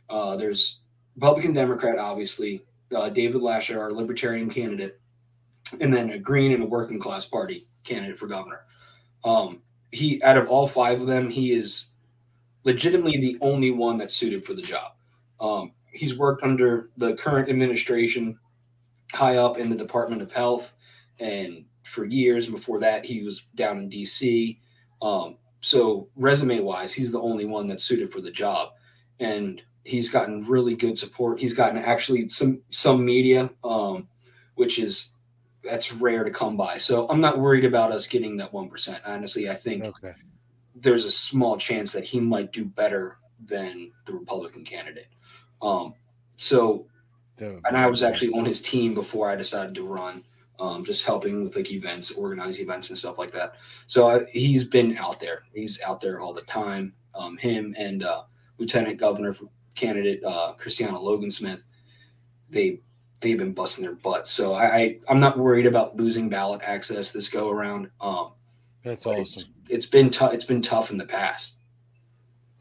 [0.09, 0.81] uh, there's
[1.15, 2.63] Republican, Democrat, obviously,
[2.95, 4.99] uh, David Lashar, our Libertarian candidate,
[5.81, 8.61] and then a Green and a Working Class Party candidate for governor.
[9.23, 11.87] Um, he out of all five of them, he is
[12.63, 14.93] legitimately the only one that's suited for the job.
[15.39, 18.37] Um, he's worked under the current administration,
[19.13, 20.73] high up in the Department of Health,
[21.19, 22.47] and for years.
[22.47, 24.59] Before that, he was down in D.C.
[25.01, 28.73] Um, so resume wise, he's the only one that's suited for the job,
[29.19, 31.39] and he's gotten really good support.
[31.39, 34.09] He's gotten actually some some media, um,
[34.55, 35.13] which is
[35.63, 36.77] that's rare to come by.
[36.77, 39.01] So I'm not worried about us getting that one percent.
[39.05, 40.13] Honestly, I think okay.
[40.75, 45.07] there's a small chance that he might do better than the Republican candidate.
[45.61, 45.93] Um,
[46.37, 46.87] so,
[47.39, 50.23] and I was actually on his team before I decided to run,
[50.59, 53.55] um, just helping with like events, organize events and stuff like that.
[53.87, 55.43] So I, he's been out there.
[55.53, 56.93] He's out there all the time.
[57.13, 58.23] Um, him and uh,
[58.57, 59.35] Lieutenant Governor
[59.75, 61.63] candidate uh, Christiana Logansmith,
[62.49, 62.81] they
[63.21, 64.31] they've been busting their butts.
[64.31, 67.89] So I, I am not worried about losing ballot access this go around.
[68.01, 68.33] Um,
[68.83, 69.21] That's awesome.
[69.21, 70.33] It's, it's been tough.
[70.33, 71.57] It's been tough in the past.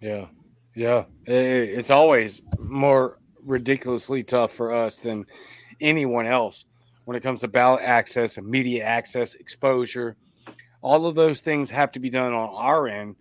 [0.01, 0.27] Yeah,
[0.75, 1.05] yeah.
[1.27, 5.27] It's always more ridiculously tough for us than
[5.81, 6.65] anyone else
[7.05, 10.17] when it comes to ballot access and media access, exposure.
[10.81, 13.17] All of those things have to be done on our end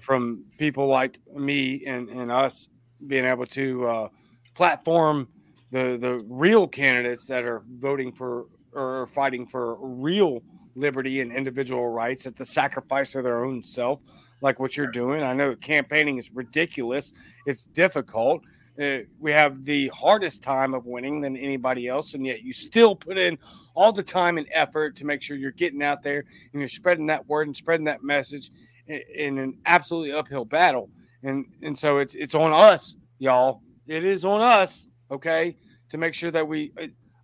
[0.00, 2.68] from people like me and, and us
[3.06, 4.08] being able to uh,
[4.54, 5.28] platform
[5.70, 10.42] the the real candidates that are voting for or fighting for real
[10.74, 14.00] liberty and individual rights at the sacrifice of their own self,
[14.40, 15.22] like what you're doing.
[15.22, 17.12] I know campaigning is ridiculous.
[17.46, 18.42] It's difficult.
[18.80, 22.96] Uh, we have the hardest time of winning than anybody else, and yet you still
[22.96, 23.38] put in
[23.74, 27.06] all the time and effort to make sure you're getting out there and you're spreading
[27.06, 28.50] that word and spreading that message
[28.88, 30.90] in, in an absolutely uphill battle.
[31.24, 33.62] And and so it's it's on us, y'all.
[33.86, 35.56] It is on us, okay,
[35.88, 36.72] to make sure that we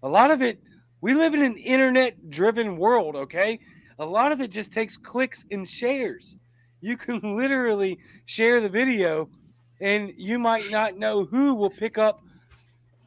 [0.02, 0.60] a lot of it
[1.00, 3.58] we live in an internet driven world, okay?
[3.98, 6.36] A lot of it just takes clicks and shares.
[6.80, 9.28] You can literally share the video
[9.80, 12.20] and you might not know who will pick up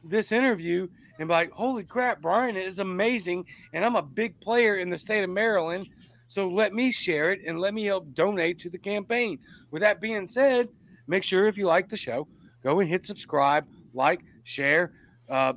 [0.02, 3.46] this interview and be like, holy crap, Brian is amazing.
[3.72, 5.88] And I'm a big player in the state of Maryland.
[6.26, 9.38] So let me share it and let me help donate to the campaign.
[9.70, 10.68] With that being said,
[11.06, 12.28] make sure if you like the show,
[12.62, 14.92] go and hit subscribe, like, share.
[15.28, 15.54] Uh,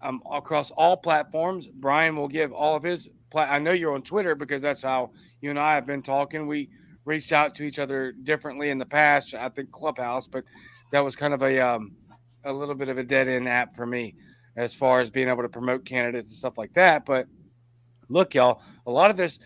[0.00, 1.68] um, across all platforms.
[1.68, 3.08] Brian will give all of his.
[3.30, 6.46] Pla- I know you're on Twitter because that's how you and I have been talking.
[6.46, 6.70] We
[7.04, 9.34] reached out to each other differently in the past.
[9.34, 10.44] I think Clubhouse, but
[10.92, 11.96] that was kind of a um,
[12.44, 14.14] a little bit of a dead end app for me
[14.56, 17.04] as far as being able to promote candidates and stuff like that.
[17.04, 17.26] But
[18.08, 19.38] look, y'all, a lot of this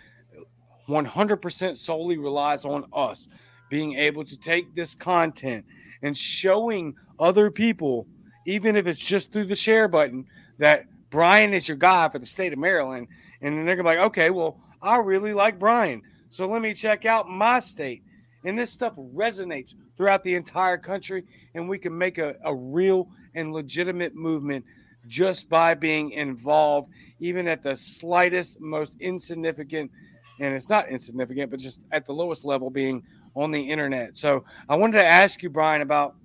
[0.89, 3.29] 100% solely relies on us
[3.71, 5.65] being able to take this content
[6.03, 8.07] and showing other people,
[8.47, 10.27] even if it's just through the share button,
[10.59, 13.09] that Brian is your guy for the state of Maryland.
[13.41, 16.03] And then they're gonna be like, okay, well, I really like Brian.
[16.31, 18.03] So let me check out my state.
[18.45, 23.09] And this stuff resonates throughout the entire country, and we can make a, a real
[23.35, 24.65] and legitimate movement
[25.07, 29.91] just by being involved, even at the slightest, most insignificant,
[30.39, 33.03] and it's not insignificant, but just at the lowest level, being
[33.35, 34.17] on the internet.
[34.17, 36.17] So I wanted to ask you, Brian, about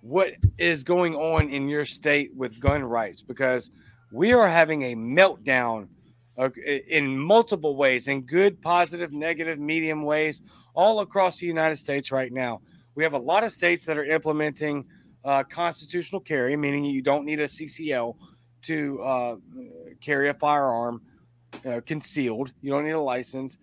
[0.00, 3.70] what is going on in your state with gun rights because
[4.12, 5.88] we are having a meltdown
[6.88, 10.40] in multiple ways, in good, positive, negative, medium ways,
[10.74, 12.60] all across the United States right now.
[12.94, 14.84] We have a lot of states that are implementing
[15.24, 18.14] uh, constitutional carry, meaning you don't need a CCL
[18.62, 19.36] to uh,
[20.00, 21.02] carry a firearm
[21.66, 22.52] uh, concealed.
[22.60, 23.58] You don't need a license.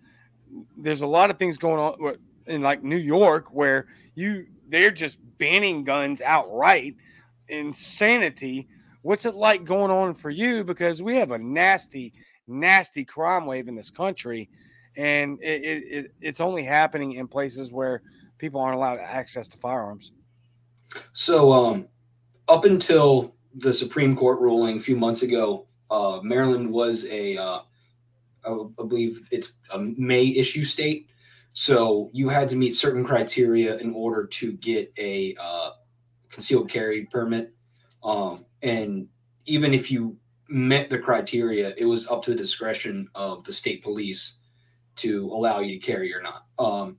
[0.76, 5.18] There's a lot of things going on in like New York where you they're just
[5.38, 6.96] banning guns outright.
[7.48, 8.68] Insanity.
[9.02, 10.64] What's it like going on for you?
[10.64, 12.12] Because we have a nasty,
[12.48, 14.50] nasty crime wave in this country,
[14.96, 18.02] and it, it, it's only happening in places where
[18.38, 20.12] people aren't allowed access to firearms.
[21.12, 21.88] So, um,
[22.48, 27.60] up until the Supreme Court ruling a few months ago, uh, Maryland was a, uh,
[28.46, 31.08] I believe it's a May issue state.
[31.52, 35.70] So you had to meet certain criteria in order to get a uh,
[36.28, 37.54] concealed carry permit.
[38.04, 39.08] Um, and
[39.46, 40.16] even if you
[40.48, 44.38] met the criteria, it was up to the discretion of the state police
[44.96, 46.44] to allow you to carry or not.
[46.58, 46.98] Um,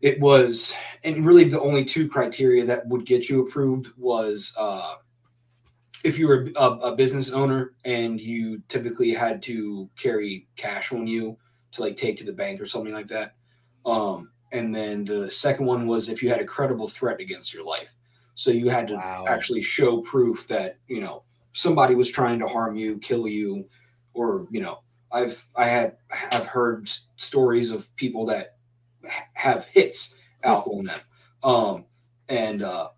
[0.00, 4.96] it was, and really the only two criteria that would get you approved was uh,
[6.04, 11.06] if you were a, a, business owner and you typically had to carry cash on
[11.06, 11.36] you
[11.72, 13.34] to like take to the bank or something like that.
[13.84, 17.64] Um, and then the second one was if you had a credible threat against your
[17.64, 17.94] life.
[18.34, 19.24] So you had to wow.
[19.28, 23.68] actually show proof that you know somebody was trying to harm you, kill you,
[24.14, 24.80] or you know
[25.12, 28.56] I've I had have heard stories of people that
[29.34, 31.00] have hits out on them,
[31.42, 31.84] um,
[32.28, 32.88] and uh,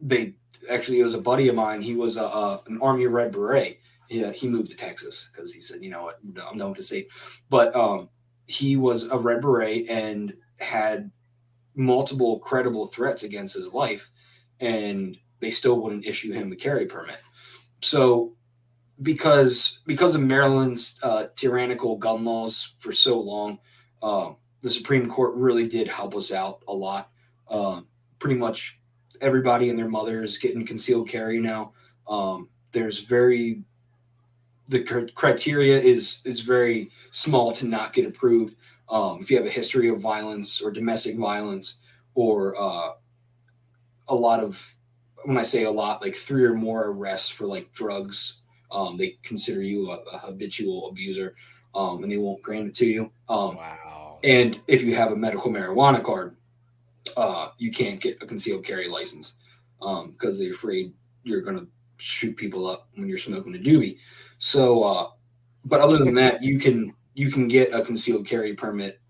[0.00, 0.34] they
[0.70, 1.82] actually it was a buddy of mine.
[1.82, 3.80] He was a, a an Army Red Beret.
[4.08, 6.76] He, uh, he moved to Texas because he said, you know what, I'm done with
[6.76, 7.08] the state.
[7.48, 8.10] But um,
[8.46, 11.10] he was a Red Beret and had
[11.74, 14.10] multiple credible threats against his life,
[14.60, 17.18] and they still wouldn't issue him a carry permit.
[17.82, 18.34] So
[19.02, 23.58] because because of Maryland's uh, tyrannical gun laws for so long,
[24.02, 27.10] um, the Supreme Court really did help us out a lot.
[27.48, 27.82] Uh,
[28.18, 28.80] pretty much
[29.20, 31.72] everybody and their mother is getting concealed carry now.
[32.08, 33.62] Um, there's very
[34.68, 34.82] the
[35.14, 38.56] criteria is is very small to not get approved.
[38.88, 41.78] Um, if you have a history of violence or domestic violence
[42.14, 42.92] or uh,
[44.08, 44.74] a lot of
[45.24, 49.16] when I say a lot, like three or more arrests for like drugs, um, they
[49.22, 51.34] consider you a, a habitual abuser,
[51.74, 53.10] um, and they won't grant it to you.
[53.28, 54.18] Um, wow.
[54.22, 56.36] And if you have a medical marijuana card,
[57.16, 59.36] uh, you can't get a concealed carry license
[59.78, 63.98] because um, they're afraid you're going to shoot people up when you're smoking a doobie.
[64.38, 65.08] So, uh,
[65.64, 69.00] but other than that, you can you can get a concealed carry permit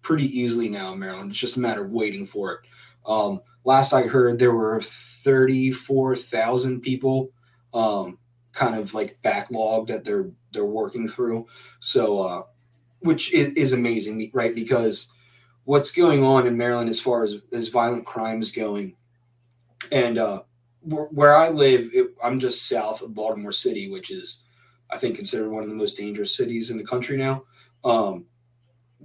[0.00, 1.30] pretty easily now in Maryland.
[1.30, 2.60] It's just a matter of waiting for it.
[3.06, 7.30] Um, last I heard, there were 34,000 people
[7.74, 8.18] um,
[8.52, 11.46] kind of like backlogged that they're they're working through.
[11.80, 12.42] So, uh,
[13.00, 14.54] which is, is amazing, right?
[14.54, 15.08] Because
[15.64, 18.96] what's going on in Maryland as far as as violent crime is going,
[19.90, 20.42] and uh,
[20.82, 24.42] where I live, it, I'm just south of Baltimore City, which is
[24.90, 27.44] I think considered one of the most dangerous cities in the country now.
[27.84, 28.26] Um,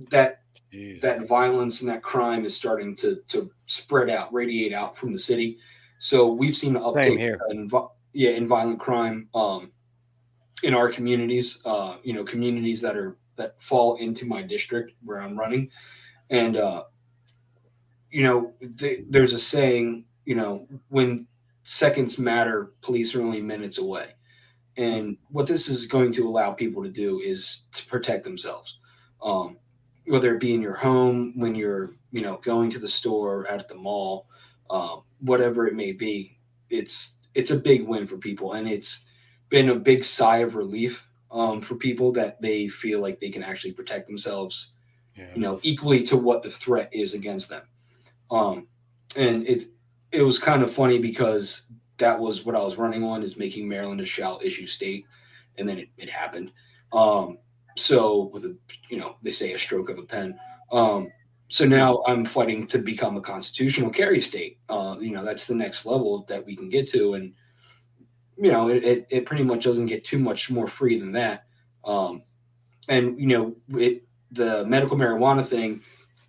[0.10, 0.42] that
[0.74, 1.02] Jeez.
[1.02, 5.20] that violence and that crime is starting to to spread out, radiate out from the
[5.20, 5.58] city.
[6.00, 7.40] So we've seen an uptick here.
[7.50, 7.70] in
[8.14, 9.72] yeah in violent crime um,
[10.64, 11.62] in our communities.
[11.66, 15.70] Uh, you know, communities that are that fall into my district where I'm running,
[16.30, 16.84] and uh,
[18.10, 21.28] you know, th- there's a saying, you know, when
[21.64, 24.14] seconds matter, police are only minutes away.
[24.78, 28.80] And what this is going to allow people to do is to protect themselves.
[29.22, 29.58] Um,
[30.06, 33.68] whether it be in your home, when you're, you know, going to the store, at
[33.68, 34.28] the mall,
[34.70, 39.06] um, whatever it may be, it's it's a big win for people, and it's
[39.50, 43.44] been a big sigh of relief um, for people that they feel like they can
[43.44, 44.72] actually protect themselves,
[45.18, 45.26] yeah.
[45.34, 47.64] you know, equally to what the threat is against them.
[48.30, 48.68] Um,
[49.16, 49.66] and it
[50.12, 51.66] it was kind of funny because
[51.98, 55.06] that was what I was running on is making Maryland a shall issue state,
[55.58, 56.52] and then it, it happened.
[56.94, 57.40] Um,
[57.76, 58.58] so with a
[58.90, 60.38] you know they say a stroke of a pen.
[60.72, 61.12] Um,
[61.50, 64.60] so now I'm fighting to become a constitutional carry state.
[64.70, 67.34] Uh, you know that's the next level that we can get to, and
[68.38, 71.46] you know it, it, it pretty much doesn't get too much more free than that.
[71.84, 72.24] Um,
[72.90, 75.82] and you know it the medical marijuana thing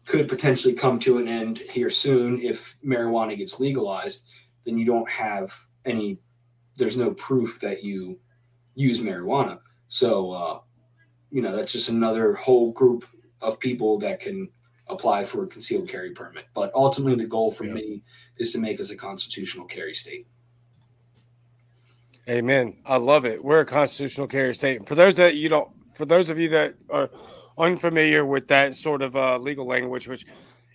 [0.05, 4.25] could potentially come to an end here soon if marijuana gets legalized
[4.65, 6.19] then you don't have any
[6.77, 8.19] there's no proof that you
[8.75, 9.59] use marijuana.
[9.89, 10.61] So uh,
[11.31, 13.05] you know that's just another whole group
[13.41, 14.49] of people that can
[14.89, 16.47] apply for a concealed carry permit.
[16.55, 17.75] But ultimately the goal for yeah.
[17.75, 18.03] me
[18.39, 20.27] is to make us a constitutional carry state.
[22.29, 22.77] Amen.
[22.87, 23.43] I love it.
[23.43, 24.79] We're a constitutional carry state.
[24.79, 27.11] And for those that you don't for those of you that are
[27.59, 30.25] unfamiliar with that sort of uh, legal language which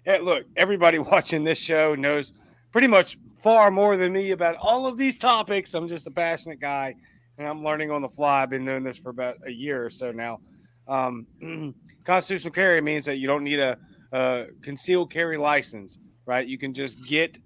[0.06, 2.34] hey, look everybody watching this show knows
[2.72, 5.74] pretty much far more than me about all of these topics.
[5.74, 6.96] I'm just a passionate guy
[7.38, 8.44] and I'm learning on the fly.
[8.44, 10.40] I've been doing this for about a year or so now.
[10.88, 11.28] Um,
[12.06, 13.78] constitutional carry means that you don't need a,
[14.12, 16.48] a, concealed carry license, right?
[16.48, 17.38] You can just get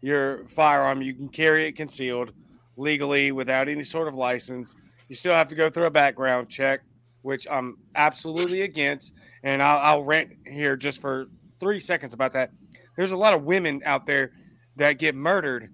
[0.00, 2.32] your firearm, you can carry it concealed
[2.76, 4.74] legally without any sort of license.
[5.08, 6.80] You still have to go through a background check,
[7.24, 9.14] which I'm absolutely against.
[9.42, 11.26] And I'll, I'll rant here just for
[11.58, 12.50] three seconds about that.
[12.96, 14.32] There's a lot of women out there
[14.76, 15.72] that get murdered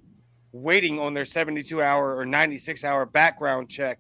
[0.53, 3.99] waiting on their 72 hour or 96 hour background check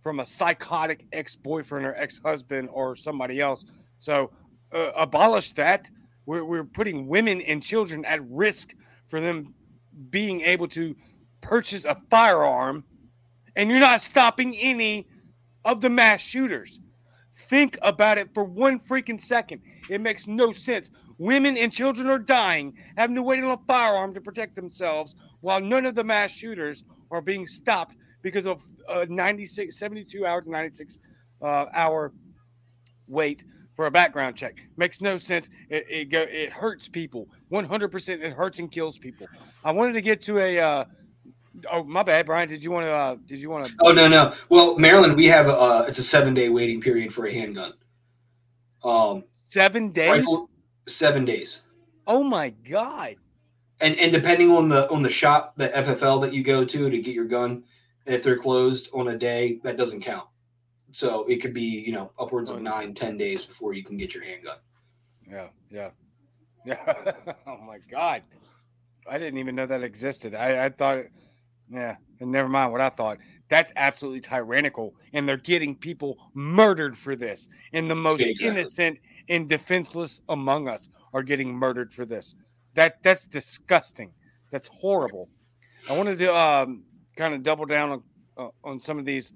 [0.00, 3.64] from a psychotic ex boyfriend or ex husband or somebody else.
[3.98, 4.30] So,
[4.72, 5.90] uh, abolish that.
[6.24, 8.74] We're, we're putting women and children at risk
[9.08, 9.54] for them
[10.08, 10.94] being able to
[11.40, 12.84] purchase a firearm,
[13.56, 15.08] and you're not stopping any
[15.64, 16.80] of the mass shooters.
[17.48, 19.62] Think about it for one freaking second.
[19.90, 20.90] It makes no sense.
[21.18, 25.60] Women and children are dying, having to wait on a firearm to protect themselves, while
[25.60, 30.50] none of the mass shooters are being stopped because of a 96, 72 hour to
[30.50, 30.98] 96
[31.42, 32.12] uh, hour
[33.08, 34.62] wait for a background check.
[34.76, 35.48] Makes no sense.
[35.68, 37.28] It it, go, it hurts people.
[37.50, 39.26] 100% it hurts and kills people.
[39.64, 40.84] I wanted to get to a uh,
[41.70, 42.48] Oh, my bad, Brian.
[42.48, 42.90] Did you want to?
[42.90, 43.74] Uh, did you want to?
[43.82, 44.34] Oh no, no.
[44.48, 47.74] Well, Maryland, we have a uh, it's a seven day waiting period for a handgun.
[48.84, 50.10] Um, seven days.
[50.10, 50.50] Rifle,
[50.88, 51.62] seven days.
[52.06, 53.16] Oh my god.
[53.80, 56.98] And and depending on the on the shop, the FFL that you go to to
[57.00, 57.64] get your gun,
[58.06, 60.28] if they're closed on a day, that doesn't count.
[60.92, 64.14] So it could be you know upwards of nine, ten days before you can get
[64.14, 64.58] your handgun.
[65.28, 65.90] Yeah, yeah,
[66.64, 67.12] yeah.
[67.46, 68.22] oh my god,
[69.08, 70.34] I didn't even know that existed.
[70.34, 71.04] I, I thought,
[71.72, 73.18] yeah, and never mind what I thought.
[73.48, 77.48] That's absolutely tyrannical, and they're getting people murdered for this.
[77.72, 78.46] And the most exactly.
[78.46, 78.98] innocent
[79.28, 82.34] and defenseless among us are getting murdered for this.
[82.74, 84.12] That that's disgusting.
[84.50, 85.28] That's horrible.
[85.90, 86.84] I wanted to um,
[87.16, 88.02] kind of double down on,
[88.36, 89.32] uh, on some of these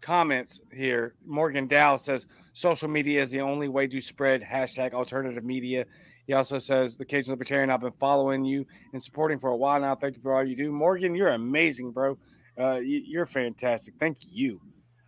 [0.00, 1.14] comments here.
[1.24, 5.86] Morgan Dow says social media is the only way to spread hashtag alternative media.
[6.28, 7.70] He also says the Cajun Libertarian.
[7.70, 9.94] I've been following you and supporting for a while now.
[9.94, 11.14] Thank you for all you do, Morgan.
[11.14, 12.18] You're amazing, bro.
[12.60, 13.94] Uh, you're fantastic.
[13.98, 14.60] Thank you.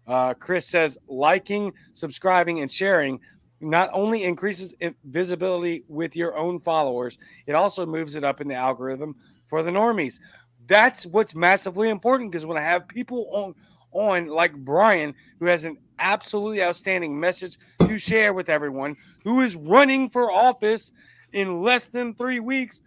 [0.07, 3.21] Uh, Chris says liking, subscribing, and sharing
[3.61, 4.73] not only increases
[5.05, 9.15] visibility with your own followers, it also moves it up in the algorithm
[9.47, 10.21] for the normies.
[10.67, 13.55] That's what's massively important because when I have people on
[13.93, 19.55] on like Brian who has an absolutely outstanding message to share with everyone who is
[19.55, 20.93] running for office
[21.33, 22.83] in less than 3 weeks,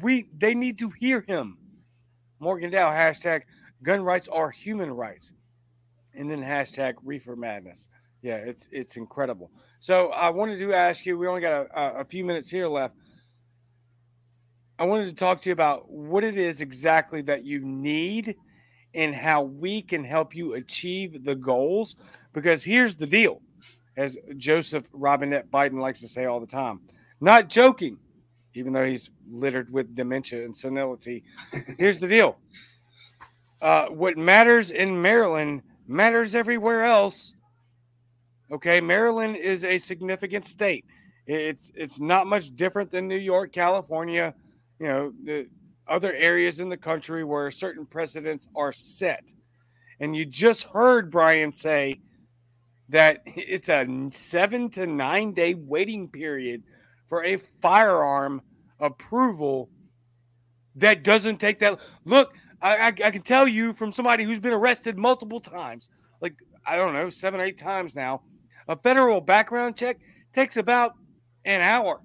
[0.00, 1.58] we they need to hear him.
[2.40, 3.42] Morgan Dow hashtag
[3.82, 5.32] gun rights are human rights.
[6.14, 7.88] And then hashtag reefer madness.
[8.22, 9.50] Yeah, it's it's incredible.
[9.80, 11.18] So I wanted to ask you.
[11.18, 12.94] We only got a, a few minutes here left.
[14.78, 18.36] I wanted to talk to you about what it is exactly that you need
[18.94, 21.96] and how we can help you achieve the goals.
[22.32, 23.40] Because here's the deal,
[23.96, 26.80] as Joseph Robinette Biden likes to say all the time,
[27.20, 27.98] not joking,
[28.54, 31.24] even though he's littered with dementia and senility.
[31.78, 32.38] Here's the deal.
[33.60, 37.34] Uh, what matters in Maryland matters everywhere else.
[38.50, 40.84] Okay, Maryland is a significant state.
[41.26, 44.34] It's it's not much different than New York, California,
[44.78, 45.44] you know,
[45.86, 49.32] other areas in the country where certain precedents are set.
[50.00, 52.00] And you just heard Brian say
[52.88, 56.62] that it's a 7 to 9 day waiting period
[57.08, 58.42] for a firearm
[58.80, 59.70] approval
[60.76, 64.54] that doesn't take that look I, I, I, can tell you from somebody who's been
[64.54, 65.88] arrested multiple times
[66.20, 66.34] like
[66.66, 68.22] i don't know seven eight times now
[68.66, 69.98] a federal background check
[70.32, 70.94] takes about
[71.44, 72.00] an hour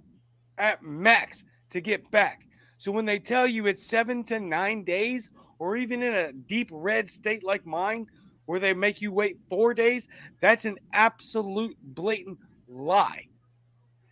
[0.58, 2.47] at max to get back.
[2.78, 6.70] So when they tell you it's seven to nine days, or even in a deep
[6.72, 8.08] red state like mine,
[8.46, 10.08] where they make you wait four days,
[10.42, 13.26] that's an absolute blatant lie.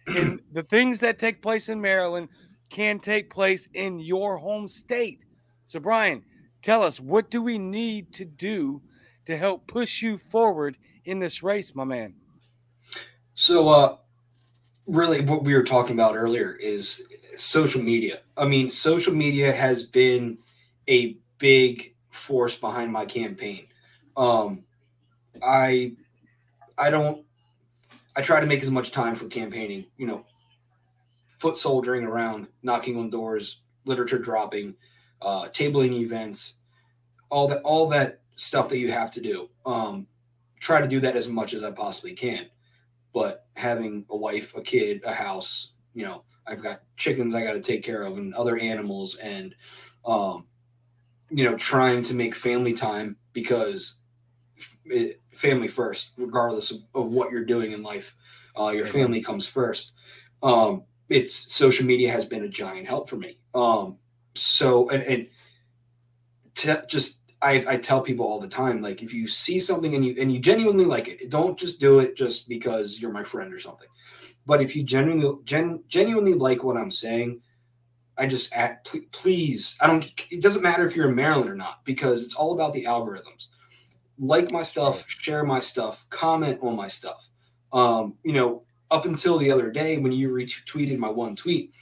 [0.07, 2.29] and the things that take place in Maryland
[2.69, 5.19] can take place in your home state.
[5.67, 6.23] So, Brian,
[6.61, 8.81] tell us what do we need to do
[9.25, 12.15] to help push you forward in this race, my man?
[13.35, 13.97] So, uh,
[14.85, 17.05] really, what we were talking about earlier is
[17.37, 18.19] social media.
[18.37, 20.37] I mean, social media has been
[20.89, 23.67] a big force behind my campaign.
[24.15, 24.63] Um,
[25.43, 25.93] I,
[26.77, 27.25] I don't,
[28.15, 29.85] I try to make as much time for campaigning.
[29.97, 30.25] You know,
[31.27, 34.75] foot soldiering around, knocking on doors, literature dropping,
[35.21, 36.55] uh, tabling events,
[37.29, 39.49] all that, all that stuff that you have to do.
[39.65, 40.07] Um,
[40.59, 42.47] try to do that as much as I possibly can
[43.15, 47.53] but having a wife, a kid, a house, you know, I've got chickens I got
[47.53, 49.55] to take care of and other animals and,
[50.05, 50.45] um,
[51.29, 53.95] you know, trying to make family time because
[54.85, 58.15] it, family first, regardless of, of, what you're doing in life,
[58.59, 59.93] uh, your family comes first.
[60.43, 63.37] Um, it's social media has been a giant help for me.
[63.53, 63.97] Um,
[64.35, 65.27] so, and, and
[66.55, 70.05] to just I, I tell people all the time, like if you see something and
[70.05, 73.53] you and you genuinely like it, don't just do it just because you're my friend
[73.53, 73.87] or something.
[74.45, 77.41] But if you genuinely gen, genuinely like what I'm saying,
[78.17, 79.75] I just act, please.
[79.81, 80.09] I don't.
[80.29, 83.47] It doesn't matter if you're in Maryland or not because it's all about the algorithms.
[84.17, 87.27] Like my stuff, share my stuff, comment on my stuff.
[87.73, 91.73] Um, you know, up until the other day when you retweeted my one tweet,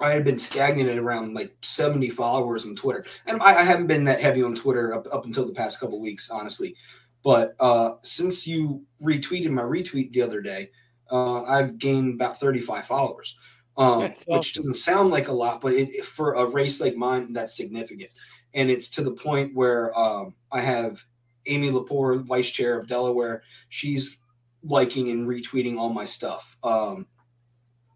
[0.00, 3.04] I had been stagnant at around like 70 followers on Twitter.
[3.26, 6.00] And I, I haven't been that heavy on Twitter up, up until the past couple
[6.00, 6.74] weeks, honestly.
[7.22, 10.70] But uh, since you retweeted my retweet the other day,
[11.12, 13.36] uh, I've gained about 35 followers,
[13.76, 17.56] um, which doesn't sound like a lot, but it, for a race like mine, that's
[17.56, 18.10] significant.
[18.54, 21.04] And it's to the point where um, I have
[21.46, 23.42] Amy Lepore, vice chair of Delaware.
[23.68, 24.18] She's
[24.64, 26.56] liking and retweeting all my stuff.
[26.62, 27.06] Um,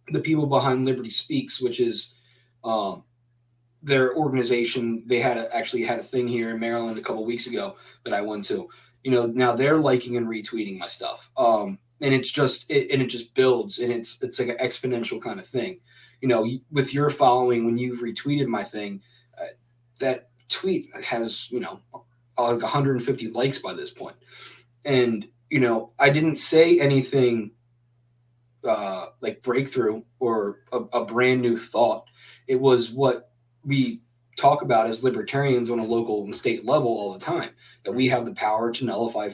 [0.08, 2.14] the people behind Liberty Speaks, which is
[2.64, 3.04] um,
[3.82, 7.46] their organization, they had a, actually had a thing here in Maryland a couple weeks
[7.46, 8.68] ago that I went to.
[9.04, 13.02] You know, now they're liking and retweeting my stuff, um, and it's just it, and
[13.02, 15.80] it just builds, and it's it's like an exponential kind of thing.
[16.20, 19.02] You know, with your following, when you've retweeted my thing,
[19.40, 19.46] uh,
[19.98, 21.80] that tweet has you know
[22.38, 24.16] like 150 likes by this point.
[24.84, 27.52] and you know I didn't say anything
[28.64, 32.04] uh, like breakthrough or a, a brand new thought.
[32.46, 33.30] It was what
[33.64, 34.00] we
[34.36, 37.50] talk about as libertarians on a local and state level all the time
[37.84, 39.30] that we have the power to nullify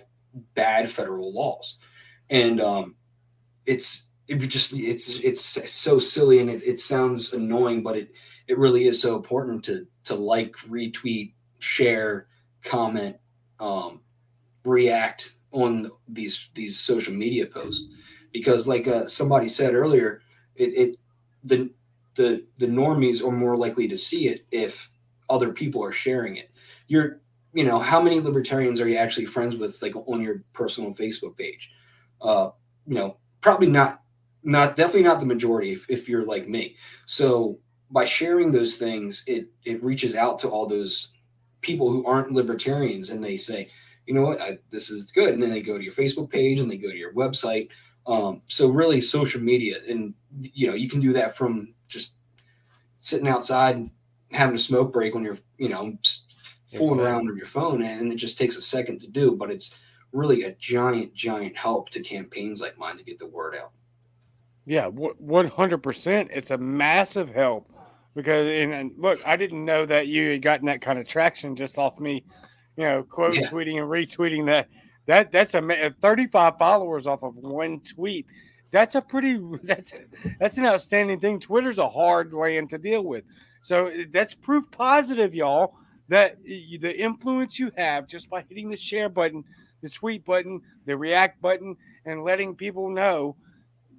[0.54, 1.78] bad federal laws
[2.32, 2.96] and um
[3.66, 8.10] it's it just it's it's so silly and it, it sounds annoying but it
[8.48, 12.26] it really is so important to to like retweet share
[12.64, 13.16] comment
[13.60, 14.00] um
[14.64, 17.88] react on these these social media posts
[18.32, 20.22] because like uh, somebody said earlier
[20.56, 20.98] it, it
[21.44, 21.70] the
[22.14, 24.90] the the normies are more likely to see it if
[25.30, 26.50] other people are sharing it.
[26.88, 27.20] You're
[27.54, 31.36] you know how many libertarians are you actually friends with like on your personal Facebook
[31.36, 31.70] page?
[32.22, 32.50] Uh,
[32.86, 34.02] you know probably not
[34.42, 36.76] not definitely not the majority if, if you're like me.
[37.06, 37.58] So
[37.90, 41.12] by sharing those things, it it reaches out to all those
[41.60, 43.68] people who aren't libertarians and they say,
[44.06, 46.60] you know what, I, this is good, and then they go to your Facebook page
[46.60, 47.68] and they go to your website.
[48.06, 52.14] Um, so really, social media, and you know, you can do that from just
[52.98, 53.88] sitting outside
[54.32, 55.96] having a smoke break when you're, you know,
[56.66, 57.04] fooling exactly.
[57.04, 59.36] around on your phone, and it just takes a second to do.
[59.36, 59.78] But it's
[60.12, 63.72] really a giant, giant help to campaigns like mine to get the word out.
[64.64, 66.30] Yeah, one hundred percent.
[66.32, 67.68] It's a massive help
[68.14, 71.56] because, and, and, look, I didn't know that you had gotten that kind of traction
[71.56, 72.24] just off me,
[72.76, 73.48] you know, quote yeah.
[73.48, 74.68] tweeting and retweeting that.
[75.06, 78.26] That that's a thirty-five followers off of one tweet
[78.72, 79.92] that's a pretty that's
[80.40, 81.38] that's an outstanding thing.
[81.38, 83.22] Twitter's a hard land to deal with,
[83.60, 85.74] so eh, that's proof positive, y'all,
[86.08, 89.44] that the influence you have just by hitting the share button,
[89.82, 93.36] the tweet button, the react button, and letting people know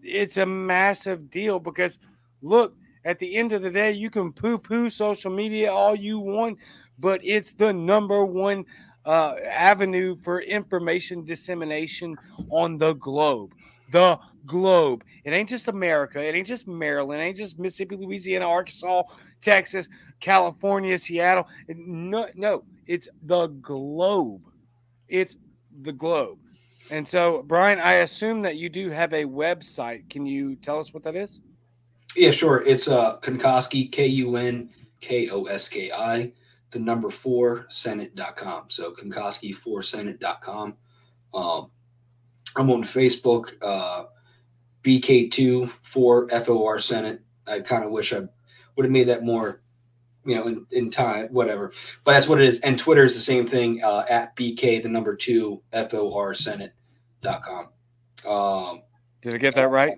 [0.01, 1.59] it's a massive deal.
[1.59, 1.99] Because
[2.41, 2.75] look,
[3.05, 6.57] at the end of the day, you can poo-poo social media all you want,
[6.99, 8.65] but it's the number one
[9.05, 12.17] uh, avenue for information dissemination
[12.49, 13.53] on the globe
[13.93, 15.05] the globe.
[15.23, 16.21] It ain't just America.
[16.21, 17.21] It ain't just Maryland.
[17.21, 19.03] It ain't just Mississippi, Louisiana, Arkansas,
[19.39, 19.87] Texas,
[20.19, 21.47] California, Seattle.
[21.69, 24.41] No, no, it's the globe.
[25.07, 25.37] It's
[25.81, 26.39] the globe.
[26.91, 30.09] And so, Brian, I assume that you do have a website.
[30.09, 31.39] Can you tell us what that is?
[32.15, 32.61] Yeah, sure.
[32.65, 34.69] It's uh Kunkoski, K U N
[35.01, 36.33] K O S K I,
[36.71, 38.65] the number four Senate.com.
[38.69, 40.75] So Kunkoski4Senate.com.
[41.33, 41.71] Um,
[42.55, 44.05] I'm on Facebook, uh,
[44.83, 47.21] BK2 for FOR Senate.
[47.47, 48.21] I kind of wish I
[48.75, 49.62] would have made that more,
[50.25, 51.71] you know, in, in, time, whatever.
[52.03, 52.59] But that's what it is.
[52.61, 57.69] And Twitter is the same thing uh, at BK, the number two, FOR Senate.com.
[58.27, 58.81] Um,
[59.21, 59.95] Did I get that right?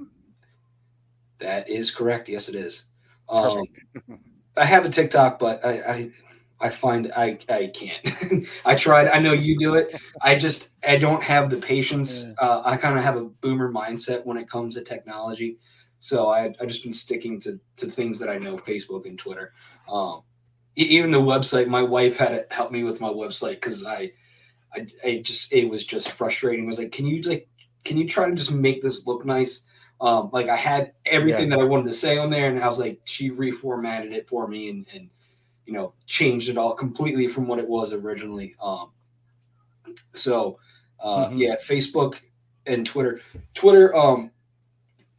[1.39, 2.29] That is correct.
[2.29, 2.85] Yes, it is.
[3.29, 3.63] Um,
[4.57, 6.09] I have a TikTok, but I, I
[6.59, 8.47] I find I I can't.
[8.65, 9.07] I tried.
[9.09, 9.99] I know you do it.
[10.21, 12.29] I just I don't have the patience.
[12.37, 15.57] Uh, I kind of have a boomer mindset when it comes to technology.
[15.99, 19.53] So I I just been sticking to to things that I know, Facebook and Twitter.
[19.89, 20.21] Um,
[20.75, 24.11] even the website, my wife had to help me with my website because I,
[24.73, 26.65] I I just it was just frustrating.
[26.65, 27.47] I was like, can you like
[27.83, 29.63] can you try to just make this look nice?
[30.01, 31.57] Um, like I had everything yeah.
[31.57, 34.47] that I wanted to say on there, and I was like, she reformatted it for
[34.47, 35.09] me and and
[35.65, 38.55] you know changed it all completely from what it was originally.
[38.61, 38.91] Um,
[40.11, 40.59] so
[40.99, 41.37] uh, mm-hmm.
[41.37, 42.19] yeah, Facebook
[42.65, 43.21] and Twitter.
[43.53, 44.31] Twitter, um,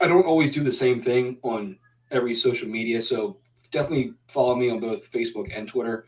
[0.01, 1.79] I don't always do the same thing on
[2.11, 3.39] every social media, so
[3.71, 6.07] definitely follow me on both Facebook and Twitter.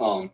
[0.00, 0.30] Um,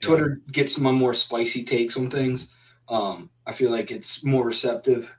[0.00, 2.48] Twitter gets my more spicy takes on things.
[2.88, 5.12] Um, I feel like it's more receptive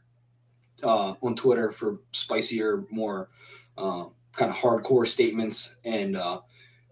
[0.84, 3.30] uh, on Twitter for spicier, more
[3.78, 6.42] uh, kind of hardcore statements, and uh,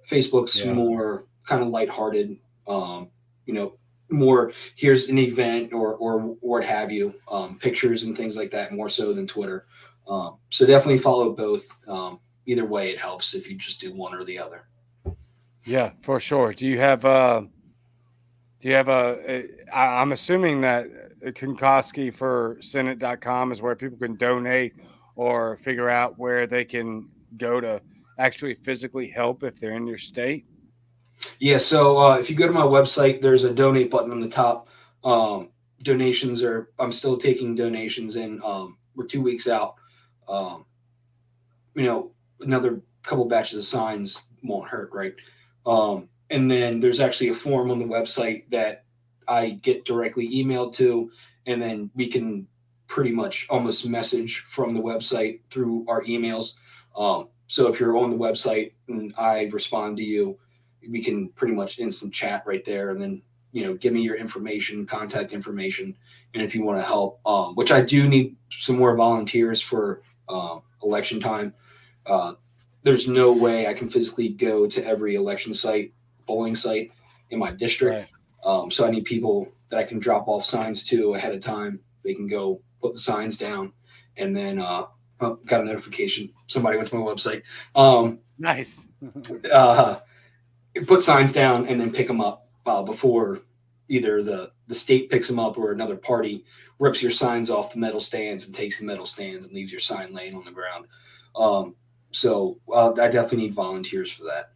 [0.08, 0.74] Facebook's yeah.
[0.74, 2.38] more kind of lighthearted.
[2.68, 3.10] Um,
[3.46, 3.78] you know,
[4.10, 8.74] more here's an event or or, what have you, um, pictures and things like that,
[8.74, 9.66] more so than Twitter.
[10.08, 11.66] Um, so definitely follow both.
[11.88, 12.20] Um,
[12.50, 14.66] either way, it helps if you just do one or the other.
[15.66, 16.52] Yeah, for sure.
[16.54, 17.44] Do you have uh
[18.60, 19.18] do you have a?
[19.28, 20.88] a I'm assuming that
[21.22, 24.74] Kunkoski for Senate.com is where people can donate
[25.16, 27.82] or figure out where they can go to
[28.18, 30.46] actually physically help if they're in your state?
[31.40, 31.58] Yeah.
[31.58, 34.68] So uh, if you go to my website, there's a donate button on the top.
[35.04, 35.52] Um,
[35.84, 36.72] donations are.
[36.80, 38.42] I'm still taking donations in.
[38.44, 39.76] Um, we're two weeks out.
[40.28, 40.66] Um,
[41.76, 45.16] you know, another couple batches of signs won't hurt, right?
[45.66, 48.86] Um, and then there's actually a form on the website that
[49.28, 51.12] I get directly emailed to,
[51.46, 52.48] and then we can
[52.88, 56.54] pretty much almost message from the website through our emails.
[56.96, 60.38] Um, so if you're on the website and I respond to you,
[60.88, 63.22] we can pretty much instant chat right there, and then
[63.52, 65.96] you know give me your information, contact information,
[66.34, 70.02] and if you want to help, um, which I do need some more volunteers for
[70.30, 71.54] uh, election time.
[72.10, 72.34] Uh,
[72.84, 75.94] there's no way I can physically go to every election site,
[76.28, 76.92] polling site
[77.30, 78.12] in my district.
[78.46, 78.52] Right.
[78.52, 81.80] Um, so I need people that I can drop off signs to ahead of time.
[82.04, 83.74] They can go put the signs down,
[84.18, 84.86] and then uh,
[85.22, 86.32] oh, got a notification.
[86.48, 87.44] Somebody went to my website.
[87.76, 88.88] Um, nice.
[89.54, 90.00] uh,
[90.88, 93.40] put signs down and then pick them up uh, before
[93.90, 96.46] either the the state picks them up or another party
[96.78, 99.82] rips your signs off the metal stands and takes the metal stands and leaves your
[99.82, 100.86] sign laying on the ground.
[101.36, 101.76] Um,
[102.12, 104.52] so uh, I definitely need volunteers for that.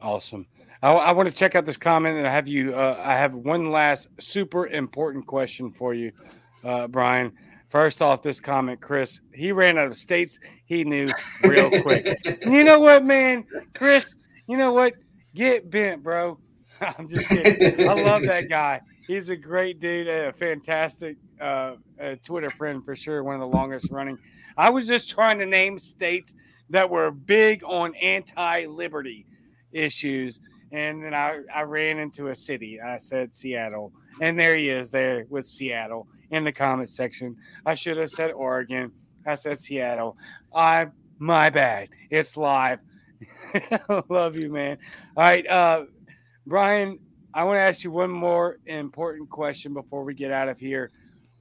[0.00, 0.46] Awesome.
[0.82, 2.74] I, I, want to check out this comment and I have you.
[2.74, 6.12] Uh, I have one last super important question for you,
[6.64, 7.32] uh, Brian.
[7.68, 11.08] First off, this comment, Chris, he ran out of states he knew
[11.44, 12.18] real quick.
[12.44, 14.16] you know what, man, Chris,
[14.48, 14.94] you know what?
[15.34, 16.38] Get bent, bro.
[16.80, 17.88] I'm just kidding.
[17.88, 18.80] I love that guy.
[19.06, 23.46] He's a great dude, a fantastic uh, a Twitter friend for sure, one of the
[23.46, 24.18] longest running.
[24.60, 26.34] I was just trying to name states
[26.68, 29.24] that were big on anti-liberty
[29.72, 30.38] issues,
[30.70, 32.78] and then I, I ran into a city.
[32.78, 33.90] I said Seattle,
[34.20, 37.38] and there he is there with Seattle in the comment section.
[37.64, 38.92] I should have said Oregon.
[39.26, 40.18] I said Seattle.
[40.54, 40.88] I
[41.18, 41.88] my bad.
[42.10, 42.80] It's live.
[44.10, 44.76] Love you, man.
[45.16, 45.84] All right, uh,
[46.46, 46.98] Brian.
[47.32, 50.90] I want to ask you one more important question before we get out of here.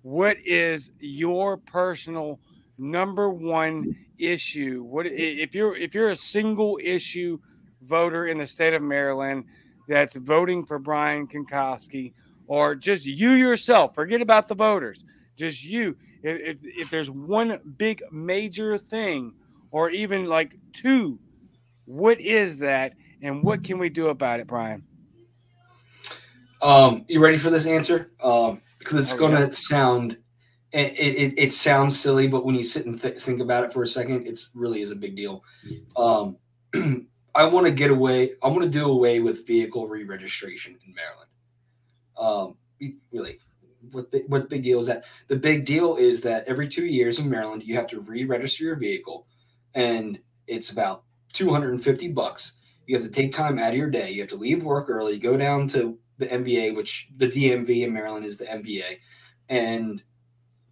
[0.03, 2.39] What is your personal
[2.79, 4.83] number one issue?
[4.83, 7.39] What if you're if you're a single issue
[7.81, 9.45] voter in the state of Maryland
[9.87, 12.13] that's voting for Brian Kunkoski,
[12.47, 13.95] or just you yourself?
[13.95, 15.05] Forget about the voters.
[15.35, 15.97] Just you.
[16.21, 19.33] If, if there's one big major thing,
[19.71, 21.17] or even like two,
[21.85, 24.83] what is that, and what can we do about it, Brian?
[26.61, 28.11] Um, you ready for this answer?
[28.21, 29.51] Um, because it's oh, going to yeah.
[29.51, 30.17] sound
[30.71, 33.83] it, it, it, sounds silly, but when you sit and th- think about it for
[33.83, 35.43] a second, it's really is a big deal.
[35.97, 36.37] Um,
[37.35, 38.31] I want to get away.
[38.43, 41.29] I want to do away with vehicle re-registration in Maryland.
[42.17, 42.57] Um,
[43.11, 43.39] really,
[43.91, 45.05] what what big deal is that?
[45.27, 48.75] The big deal is that every two years in Maryland, you have to re-register your
[48.75, 49.25] vehicle,
[49.73, 51.03] and it's about
[51.33, 52.53] two hundred and fifty bucks.
[52.85, 54.11] You have to take time out of your day.
[54.11, 57.93] You have to leave work early, go down to the MVA, which the DMV in
[57.93, 58.99] Maryland is the MVA,
[59.47, 60.03] and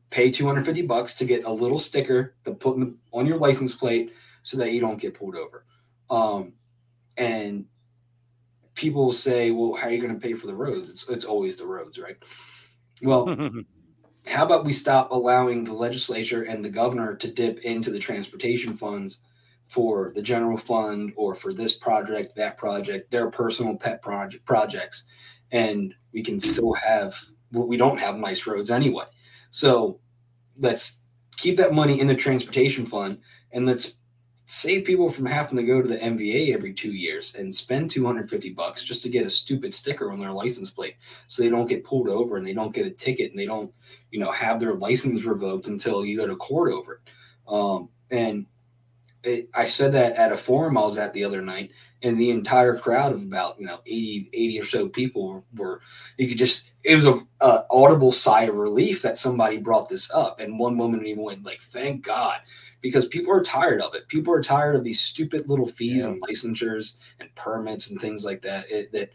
[0.09, 4.13] pay 250 bucks to get a little sticker to put the, on your license plate
[4.43, 5.65] so that you don't get pulled over.
[6.09, 6.53] Um,
[7.17, 7.65] and
[8.73, 10.89] people say, well, how are you going to pay for the roads?
[10.89, 12.17] It's, it's always the roads, right?
[13.01, 13.51] Well,
[14.27, 18.77] how about we stop allowing the legislature and the governor to dip into the transportation
[18.77, 19.21] funds
[19.65, 25.05] for the general fund or for this project, that project, their personal pet project projects,
[25.51, 27.15] and we can still have
[27.51, 29.05] we don't have nice roads anyway.
[29.51, 29.99] So
[30.59, 31.01] let's
[31.37, 33.19] keep that money in the transportation fund
[33.51, 33.95] and let's
[34.45, 38.53] save people from having to go to the MVA every two years and spend 250
[38.53, 40.95] bucks just to get a stupid sticker on their license plate
[41.27, 43.71] so they don't get pulled over and they don't get a ticket and they don't,
[44.09, 47.11] you know, have their license revoked until you go to court over it.
[47.47, 48.45] Um, and
[49.23, 51.71] it, I said that at a forum I was at the other night,
[52.03, 55.81] and the entire crowd of about you know 80, 80 or so people were,
[56.17, 60.11] you could just it was a, a, audible sigh of relief that somebody brought this
[60.13, 62.39] up, and one woman even went like, "Thank God,"
[62.81, 64.07] because people are tired of it.
[64.07, 66.11] People are tired of these stupid little fees yeah.
[66.11, 68.71] and licensures and permits and things like that.
[68.71, 69.11] It, that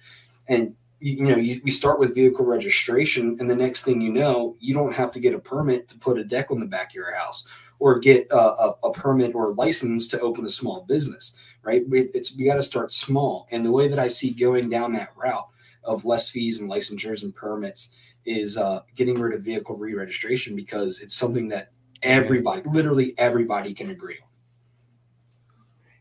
[0.48, 4.54] and you, know you, we start with vehicle registration, and the next thing you know,
[4.60, 6.94] you don't have to get a permit to put a deck on the back of
[6.94, 7.46] your house
[7.78, 11.36] or get a, a, a permit or a license to open a small business.
[11.62, 11.84] Right?
[11.90, 15.12] It's we got to start small, and the way that I see going down that
[15.16, 15.48] route
[15.84, 17.92] of less fees and licensures and permits
[18.24, 21.72] is uh, getting rid of vehicle re-registration because it's something that
[22.02, 24.28] everybody, literally everybody, can agree on.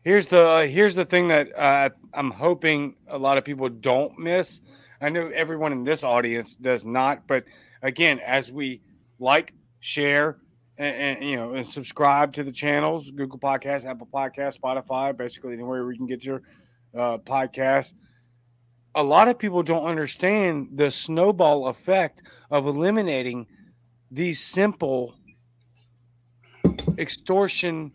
[0.04, 4.60] Here's the here's the thing that uh, I'm hoping a lot of people don't miss.
[5.00, 7.44] I know everyone in this audience does not, but
[7.82, 8.82] again, as we
[9.18, 10.38] like, share,
[10.78, 15.52] and, and, you know, and subscribe to the channels, Google Podcasts, Apple Podcasts, Spotify, basically
[15.52, 16.42] anywhere where you can get your
[16.96, 17.94] uh, podcast
[18.94, 23.46] a lot of people don't understand the snowball effect of eliminating
[24.10, 25.14] these simple
[26.98, 27.92] extortion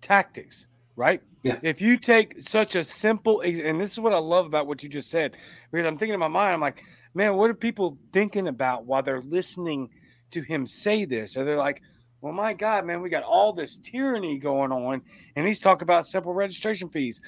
[0.00, 0.66] tactics,
[0.96, 1.22] right?
[1.42, 1.58] Yeah.
[1.62, 4.88] If you take such a simple, and this is what I love about what you
[4.88, 5.36] just said,
[5.72, 6.84] because I'm thinking in my mind, I'm like,
[7.14, 9.90] man, what are people thinking about while they're listening
[10.30, 11.36] to him say this?
[11.36, 11.82] Are they like,
[12.20, 15.02] well, my God, man, we got all this tyranny going on,
[15.34, 17.20] and he's talking about simple registration fees.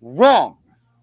[0.00, 0.58] Wrong.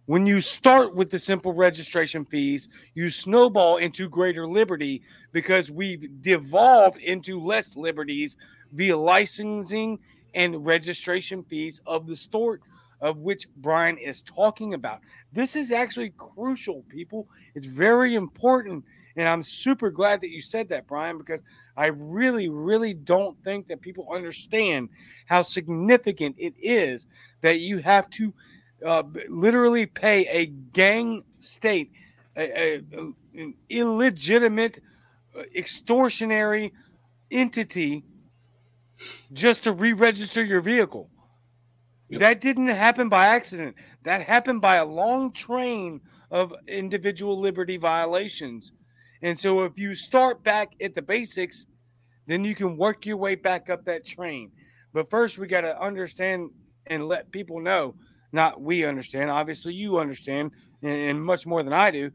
[0.07, 5.01] When you start with the simple registration fees, you snowball into greater liberty
[5.33, 8.37] because we've devolved into less liberties
[8.71, 9.99] via licensing
[10.33, 12.61] and registration fees of the sort
[13.01, 15.01] of which Brian is talking about.
[15.33, 17.27] This is actually crucial, people.
[17.53, 18.85] It's very important.
[19.17, 21.43] And I'm super glad that you said that, Brian, because
[21.75, 24.87] I really, really don't think that people understand
[25.25, 27.07] how significant it is
[27.41, 28.33] that you have to
[28.85, 31.91] uh, literally pay a gang state,
[32.35, 32.81] a, a,
[33.35, 34.79] an illegitimate,
[35.37, 36.71] uh, extortionary
[37.31, 38.03] entity
[39.31, 41.09] just to re register your vehicle.
[42.09, 42.19] Yep.
[42.19, 43.75] That didn't happen by accident.
[44.03, 46.01] That happened by a long train
[46.31, 48.71] of individual liberty violations.
[49.21, 51.65] And so if you start back at the basics,
[52.27, 54.51] then you can work your way back up that train.
[54.93, 56.51] But first, we got to understand
[56.85, 57.95] and let people know
[58.31, 60.51] not we understand, obviously you understand,
[60.81, 62.11] and, much more than I do,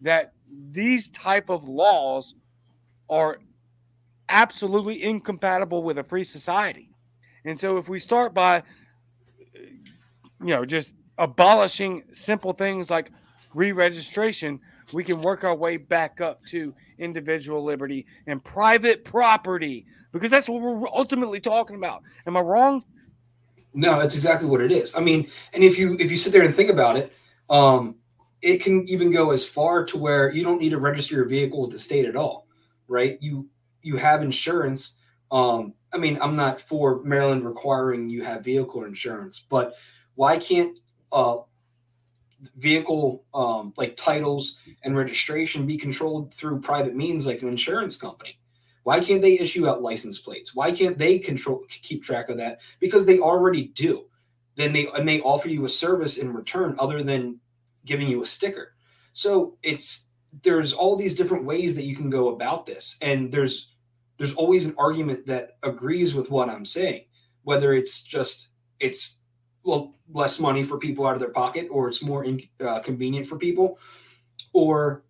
[0.00, 0.32] that
[0.72, 2.34] these type of laws
[3.08, 3.38] are
[4.28, 6.90] absolutely incompatible with a free society.
[7.44, 8.62] And so if we start by
[10.40, 13.10] you know just abolishing simple things like
[13.54, 14.60] re-registration,
[14.92, 20.48] we can work our way back up to individual liberty and private property because that's
[20.48, 22.02] what we're ultimately talking about.
[22.26, 22.84] Am I wrong?
[23.76, 24.96] No, that's exactly what it is.
[24.96, 27.12] I mean, and if you if you sit there and think about it,
[27.50, 27.96] um,
[28.40, 31.60] it can even go as far to where you don't need to register your vehicle
[31.60, 32.48] with the state at all,
[32.88, 33.18] right?
[33.20, 33.46] You
[33.82, 34.96] you have insurance.
[35.30, 39.74] Um, I mean, I'm not for Maryland requiring you have vehicle insurance, but
[40.14, 40.78] why can't
[41.12, 41.36] uh,
[42.56, 48.38] vehicle um, like titles and registration be controlled through private means like an insurance company?
[48.86, 50.54] Why can't they issue out license plates?
[50.54, 52.60] Why can't they control keep track of that?
[52.78, 54.04] Because they already do.
[54.54, 57.40] Then they and they offer you a service in return other than
[57.84, 58.76] giving you a sticker.
[59.12, 60.06] So it's
[60.44, 63.74] there's all these different ways that you can go about this, and there's
[64.18, 67.06] there's always an argument that agrees with what I'm saying,
[67.42, 69.18] whether it's just it's
[69.64, 73.26] well less money for people out of their pocket, or it's more in, uh, convenient
[73.26, 73.80] for people,
[74.52, 75.02] or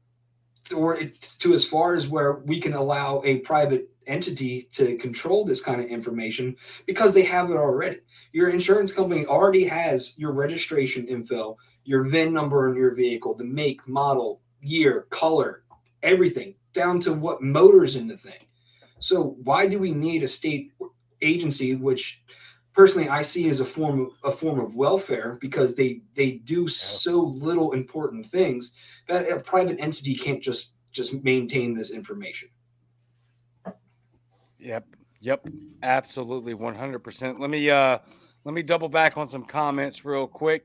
[0.75, 0.99] or
[1.39, 5.81] to as far as where we can allow a private entity to control this kind
[5.81, 6.57] of information
[6.87, 7.99] because they have it already.
[8.33, 13.45] Your insurance company already has your registration info, your VIN number in your vehicle, the
[13.45, 15.62] make, model, year, color,
[16.03, 18.47] everything down to what motor's in the thing.
[18.99, 20.73] So why do we need a state
[21.23, 22.23] agency which
[22.77, 26.68] personally I see as a form of a form of welfare because they they do
[26.68, 28.72] so little important things
[29.09, 32.49] that a private entity can't just just maintain this information.
[34.59, 34.87] Yep.
[35.20, 35.49] Yep.
[35.83, 37.41] Absolutely 100%.
[37.41, 37.99] Let me uh
[38.45, 40.64] let me double back on some comments real quick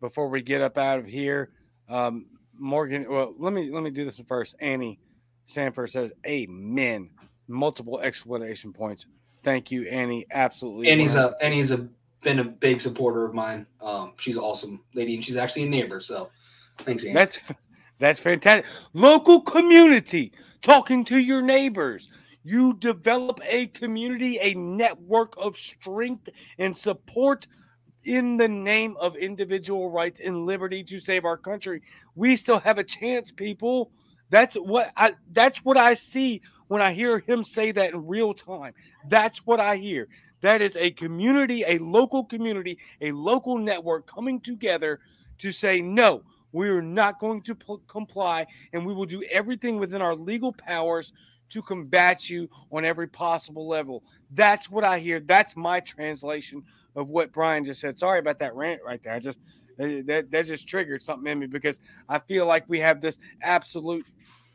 [0.00, 1.50] before we get up out of here.
[1.88, 2.26] Um
[2.60, 4.56] Morgan, well, let me let me do this first.
[4.60, 4.98] Annie
[5.46, 7.10] Sanford says, "Amen."
[7.46, 9.06] Multiple explanation points.
[9.44, 10.26] Thank you, Annie.
[10.30, 10.88] Absolutely.
[10.88, 11.88] Annie's a Annie's a
[12.22, 13.66] been a big supporter of mine.
[13.80, 16.00] Um, she's awesome lady, and she's actually a neighbor.
[16.00, 16.30] So,
[16.78, 17.14] thanks, Annie.
[17.14, 17.38] That's
[17.98, 18.66] that's fantastic.
[18.92, 20.32] Local community,
[20.62, 22.08] talking to your neighbors.
[22.44, 26.28] You develop a community, a network of strength
[26.58, 27.46] and support
[28.04, 31.82] in the name of individual rights and liberty to save our country.
[32.14, 33.90] We still have a chance, people.
[34.30, 38.34] That's what I that's what I see when I hear him say that in real
[38.34, 38.74] time.
[39.08, 40.08] That's what I hear.
[40.40, 45.00] That is a community, a local community, a local network coming together
[45.38, 49.78] to say no we are not going to p- comply, and we will do everything
[49.78, 51.12] within our legal powers
[51.50, 54.02] to combat you on every possible level.
[54.30, 55.20] That's what I hear.
[55.20, 56.62] That's my translation
[56.94, 57.98] of what Brian just said.
[57.98, 59.14] Sorry about that rant right there.
[59.14, 59.38] I just
[59.80, 63.18] uh, that that just triggered something in me because I feel like we have this
[63.42, 64.06] absolute,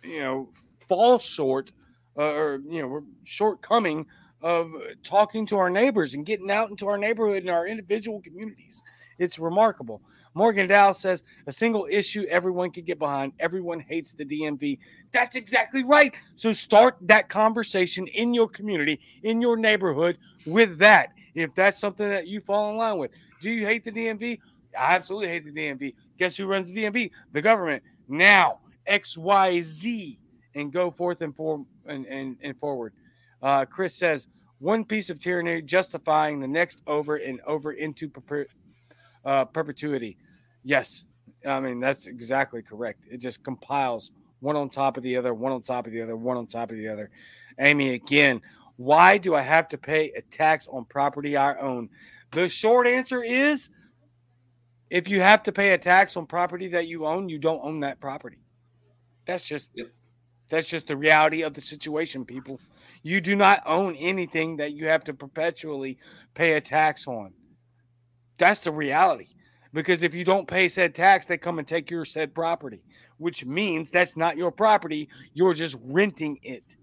[0.03, 0.49] you know,
[0.87, 1.71] fall short
[2.17, 4.05] uh, or you know we're shortcoming
[4.41, 4.71] of
[5.03, 8.81] talking to our neighbors and getting out into our neighborhood and our individual communities.
[9.17, 10.01] It's remarkable.
[10.33, 13.33] Morgan Dow says a single issue everyone can get behind.
[13.39, 14.79] Everyone hates the DMV.
[15.11, 16.13] That's exactly right.
[16.35, 21.13] So start that conversation in your community, in your neighborhood with that.
[21.35, 23.11] If that's something that you fall in line with,
[23.41, 24.39] do you hate the DMV?
[24.77, 25.93] I absolutely hate the DMV.
[26.17, 27.11] Guess who runs the DMV?
[27.31, 27.83] The government.
[28.07, 28.59] Now,
[28.89, 30.17] XYZ,
[30.55, 32.93] and go forth and, for, and, and, and forward.
[33.41, 34.27] Uh, Chris says,
[34.59, 38.45] one piece of tyranny justifying the next over and over into per,
[39.25, 40.17] uh, perpetuity.
[40.63, 41.03] Yes,
[41.45, 43.01] I mean, that's exactly correct.
[43.11, 46.15] It just compiles one on top of the other, one on top of the other,
[46.15, 47.09] one on top of the other.
[47.59, 48.41] Amy, again,
[48.77, 51.89] why do I have to pay a tax on property I own?
[52.31, 53.69] The short answer is
[54.89, 57.81] if you have to pay a tax on property that you own, you don't own
[57.81, 58.37] that property.
[59.25, 59.87] That's just yep.
[60.49, 62.59] That's just the reality of the situation, people.
[63.01, 65.97] You do not own anything that you have to perpetually
[66.33, 67.33] pay a tax on.
[68.37, 69.27] That's the reality.
[69.73, 72.83] Because if you don't pay said tax, they come and take your said property,
[73.17, 75.09] which means that's not your property.
[75.33, 76.75] You're just renting it.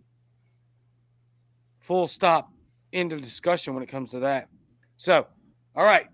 [1.79, 2.53] Full stop.
[2.93, 4.49] End of discussion when it comes to that.
[4.97, 5.29] So,
[5.77, 6.09] all right,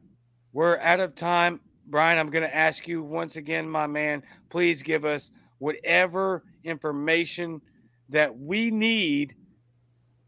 [0.52, 1.60] we're out of time.
[1.86, 7.60] Brian, I'm going to ask you once again, my man, please give us whatever information
[8.08, 9.34] that we need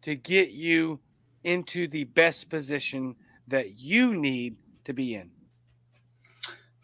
[0.03, 1.01] to get you
[1.45, 3.15] into the best position
[3.47, 5.31] that you need to be in.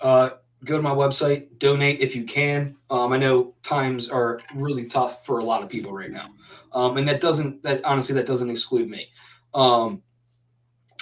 [0.00, 0.30] Uh,
[0.64, 2.76] go to my website, donate if you can.
[2.90, 6.30] Um, I know times are really tough for a lot of people right now,
[6.72, 9.08] um, and that doesn't that honestly that doesn't exclude me.
[9.52, 10.02] Um,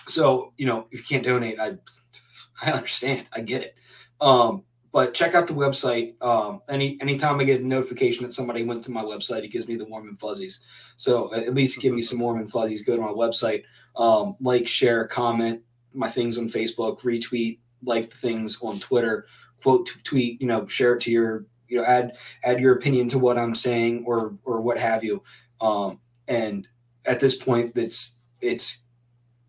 [0.06, 1.78] so you know if you can't donate, I
[2.62, 3.78] I understand, I get it.
[4.20, 6.20] Um, but check out the website.
[6.22, 9.66] Um, any anytime I get a notification that somebody went to my website, it gives
[9.66, 10.64] me the warm and fuzzies.
[10.96, 12.82] So at least give me some warm and fuzzies.
[12.82, 13.64] Go to my website,
[13.96, 15.62] um, like, share, comment
[15.94, 19.26] my things on Facebook, retweet, like things on Twitter,
[19.62, 23.18] quote tweet, you know, share it to your, you know, add add your opinion to
[23.18, 25.22] what I'm saying or or what have you.
[25.60, 26.66] Um, and
[27.06, 28.82] at this point, it's it's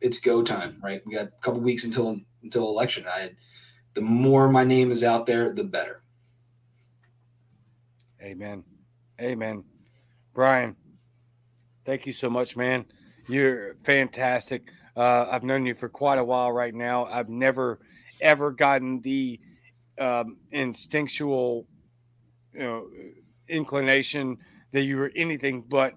[0.01, 1.01] it's go time, right?
[1.05, 3.05] We got a couple weeks until until election.
[3.07, 3.31] I
[3.93, 6.01] the more my name is out there, the better.
[8.21, 8.63] Amen.
[9.21, 9.63] Amen.
[10.33, 10.75] Brian,
[11.85, 12.85] thank you so much, man.
[13.27, 14.63] You're fantastic.
[14.95, 17.05] Uh, I've known you for quite a while right now.
[17.05, 17.79] I've never
[18.21, 19.39] ever gotten the
[19.99, 21.67] um, instinctual,
[22.53, 22.87] you know,
[23.47, 24.37] inclination
[24.71, 25.93] that you were anything but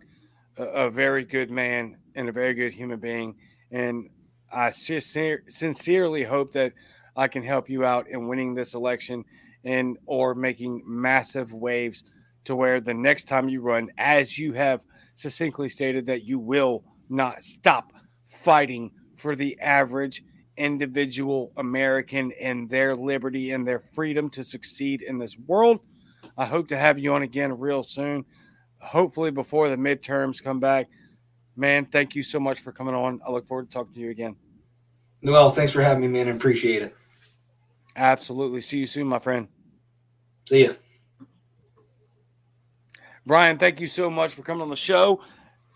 [0.57, 3.37] a, a very good man and a very good human being.
[3.71, 4.11] And
[4.53, 6.73] I sincere, sincerely hope that
[7.17, 9.25] I can help you out in winning this election
[9.65, 12.05] and or making massive waves
[12.45, 14.81] to where the next time you run, as you have
[15.15, 17.93] succinctly stated, that you will not stop
[18.27, 20.23] fighting for the average
[20.57, 25.81] individual American and their liberty and their freedom to succeed in this world.
[26.37, 28.25] I hope to have you on again real soon,
[28.79, 30.89] hopefully before the midterms come back.
[31.57, 33.21] Man, thank you so much for coming on.
[33.27, 34.37] I look forward to talking to you again.
[35.23, 36.29] Noel, thanks for having me, man.
[36.29, 36.95] I appreciate it.
[37.97, 38.61] Absolutely.
[38.61, 39.49] See you soon, my friend.
[40.47, 40.77] See you.
[43.25, 45.21] Brian, thank you so much for coming on the show.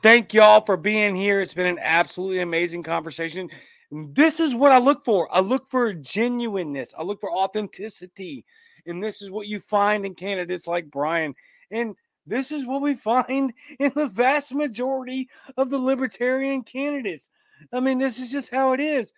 [0.03, 1.41] Thank y'all for being here.
[1.41, 3.51] It's been an absolutely amazing conversation.
[3.91, 5.35] This is what I look for.
[5.35, 6.95] I look for genuineness.
[6.97, 8.45] I look for authenticity.
[8.87, 11.35] And this is what you find in candidates like Brian.
[11.71, 11.97] And
[12.27, 17.31] this is what we find in the vast majority of the libertarian candidates.
[17.73, 19.12] I mean, this is just how it is.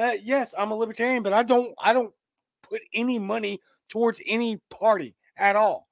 [0.00, 2.12] Uh, yes, I'm a libertarian, but I don't I don't
[2.62, 5.88] put any money towards any party at all.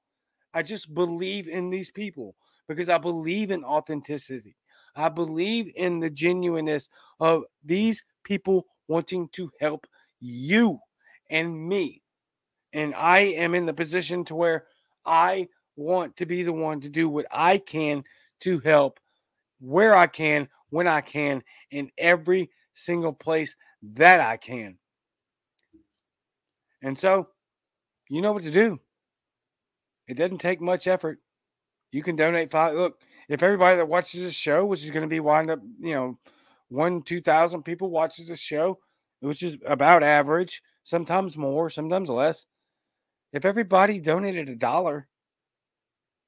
[0.53, 2.35] I just believe in these people
[2.67, 4.55] because I believe in authenticity.
[4.95, 6.89] I believe in the genuineness
[7.19, 9.85] of these people wanting to help
[10.19, 10.79] you
[11.29, 12.01] and me.
[12.73, 14.65] And I am in the position to where
[15.05, 18.03] I want to be the one to do what I can
[18.41, 18.99] to help
[19.59, 24.77] where I can, when I can, in every single place that I can.
[26.81, 27.29] And so,
[28.09, 28.79] you know what to do.
[30.07, 31.19] It doesn't take much effort.
[31.91, 32.75] You can donate five.
[32.75, 35.93] Look, if everybody that watches this show, which is going to be wind up, you
[35.93, 36.19] know,
[36.69, 38.79] one, 2,000 people watches this show,
[39.19, 42.45] which is about average, sometimes more, sometimes less.
[43.33, 45.07] If everybody donated a dollar,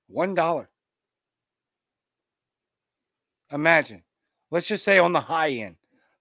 [0.08, 0.70] one dollar,
[3.52, 4.04] imagine,
[4.52, 5.76] let's just say on the high end,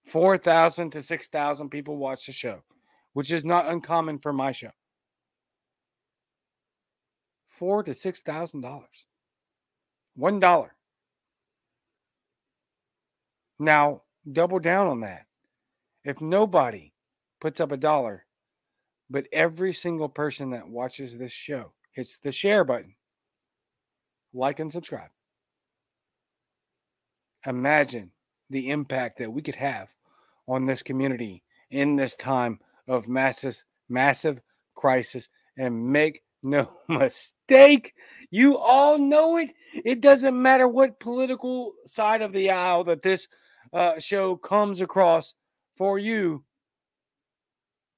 [0.05, 2.63] 4,000 to 6,000 people watch the show
[3.13, 4.71] which is not uncommon for my show.
[7.47, 9.05] Four to six thousand dollars.
[10.15, 10.75] One dollar.
[13.57, 15.25] Now double down on that.
[16.03, 16.93] If nobody
[17.41, 18.25] puts up a dollar,
[19.09, 22.95] but every single person that watches this show hits the share button,
[24.33, 25.09] like and subscribe.
[27.45, 28.11] Imagine
[28.49, 29.89] the impact that we could have
[30.47, 34.41] on this community in this time of massive massive
[34.75, 35.29] crisis.
[35.57, 37.93] And make no mistake,
[38.31, 39.49] you all know it.
[39.73, 43.27] It doesn't matter what political side of the aisle that this
[43.73, 45.33] uh, show comes across
[45.75, 46.43] for you.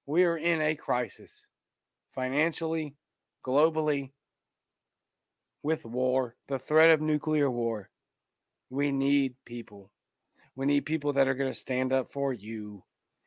[0.06, 1.46] We are in a crisis
[2.14, 2.96] financially,
[3.46, 4.12] globally,
[5.64, 7.90] with war, the threat of nuclear war.
[8.70, 9.92] We need people.
[10.56, 12.84] We need people that are going to stand up for you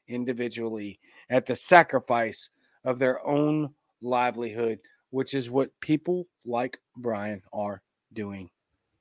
[0.09, 0.98] individually
[1.30, 2.50] at the sacrifice
[2.84, 4.78] of their own livelihood,
[5.11, 7.82] which is what people like Brian are
[8.12, 8.50] doing.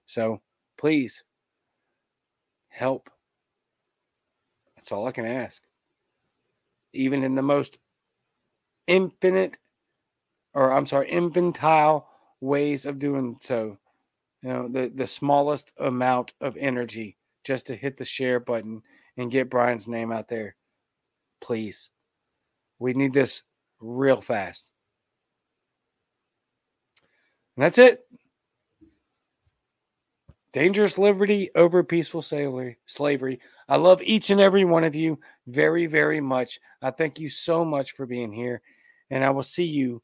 [0.06, 0.42] So
[0.78, 1.24] please
[2.70, 3.10] help.
[4.76, 5.62] That's all I can ask.
[6.94, 7.78] Even in the most
[8.88, 9.58] infinite,
[10.54, 12.08] or I'm sorry, infantile
[12.42, 13.78] ways of doing so.
[14.42, 18.82] You know, the, the smallest amount of energy just to hit the share button
[19.16, 20.56] and get Brian's name out there.
[21.44, 21.90] Please.
[22.80, 23.44] We need this
[23.82, 24.72] real fast.
[27.56, 28.00] And that's it.
[30.54, 33.40] Dangerous liberty over peaceful slavery.
[33.68, 36.60] I love each and every one of you very, very much.
[36.82, 38.62] I thank you so much for being here.
[39.10, 40.02] And I will see you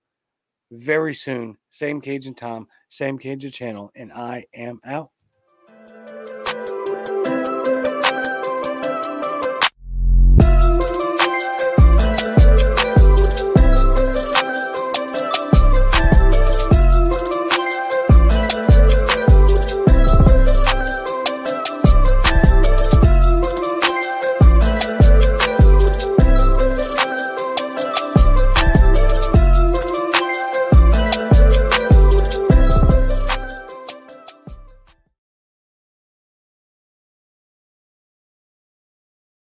[0.72, 1.58] very soon.
[1.72, 3.92] Same Cajun time, same Cajun channel.
[3.96, 5.12] And I am out.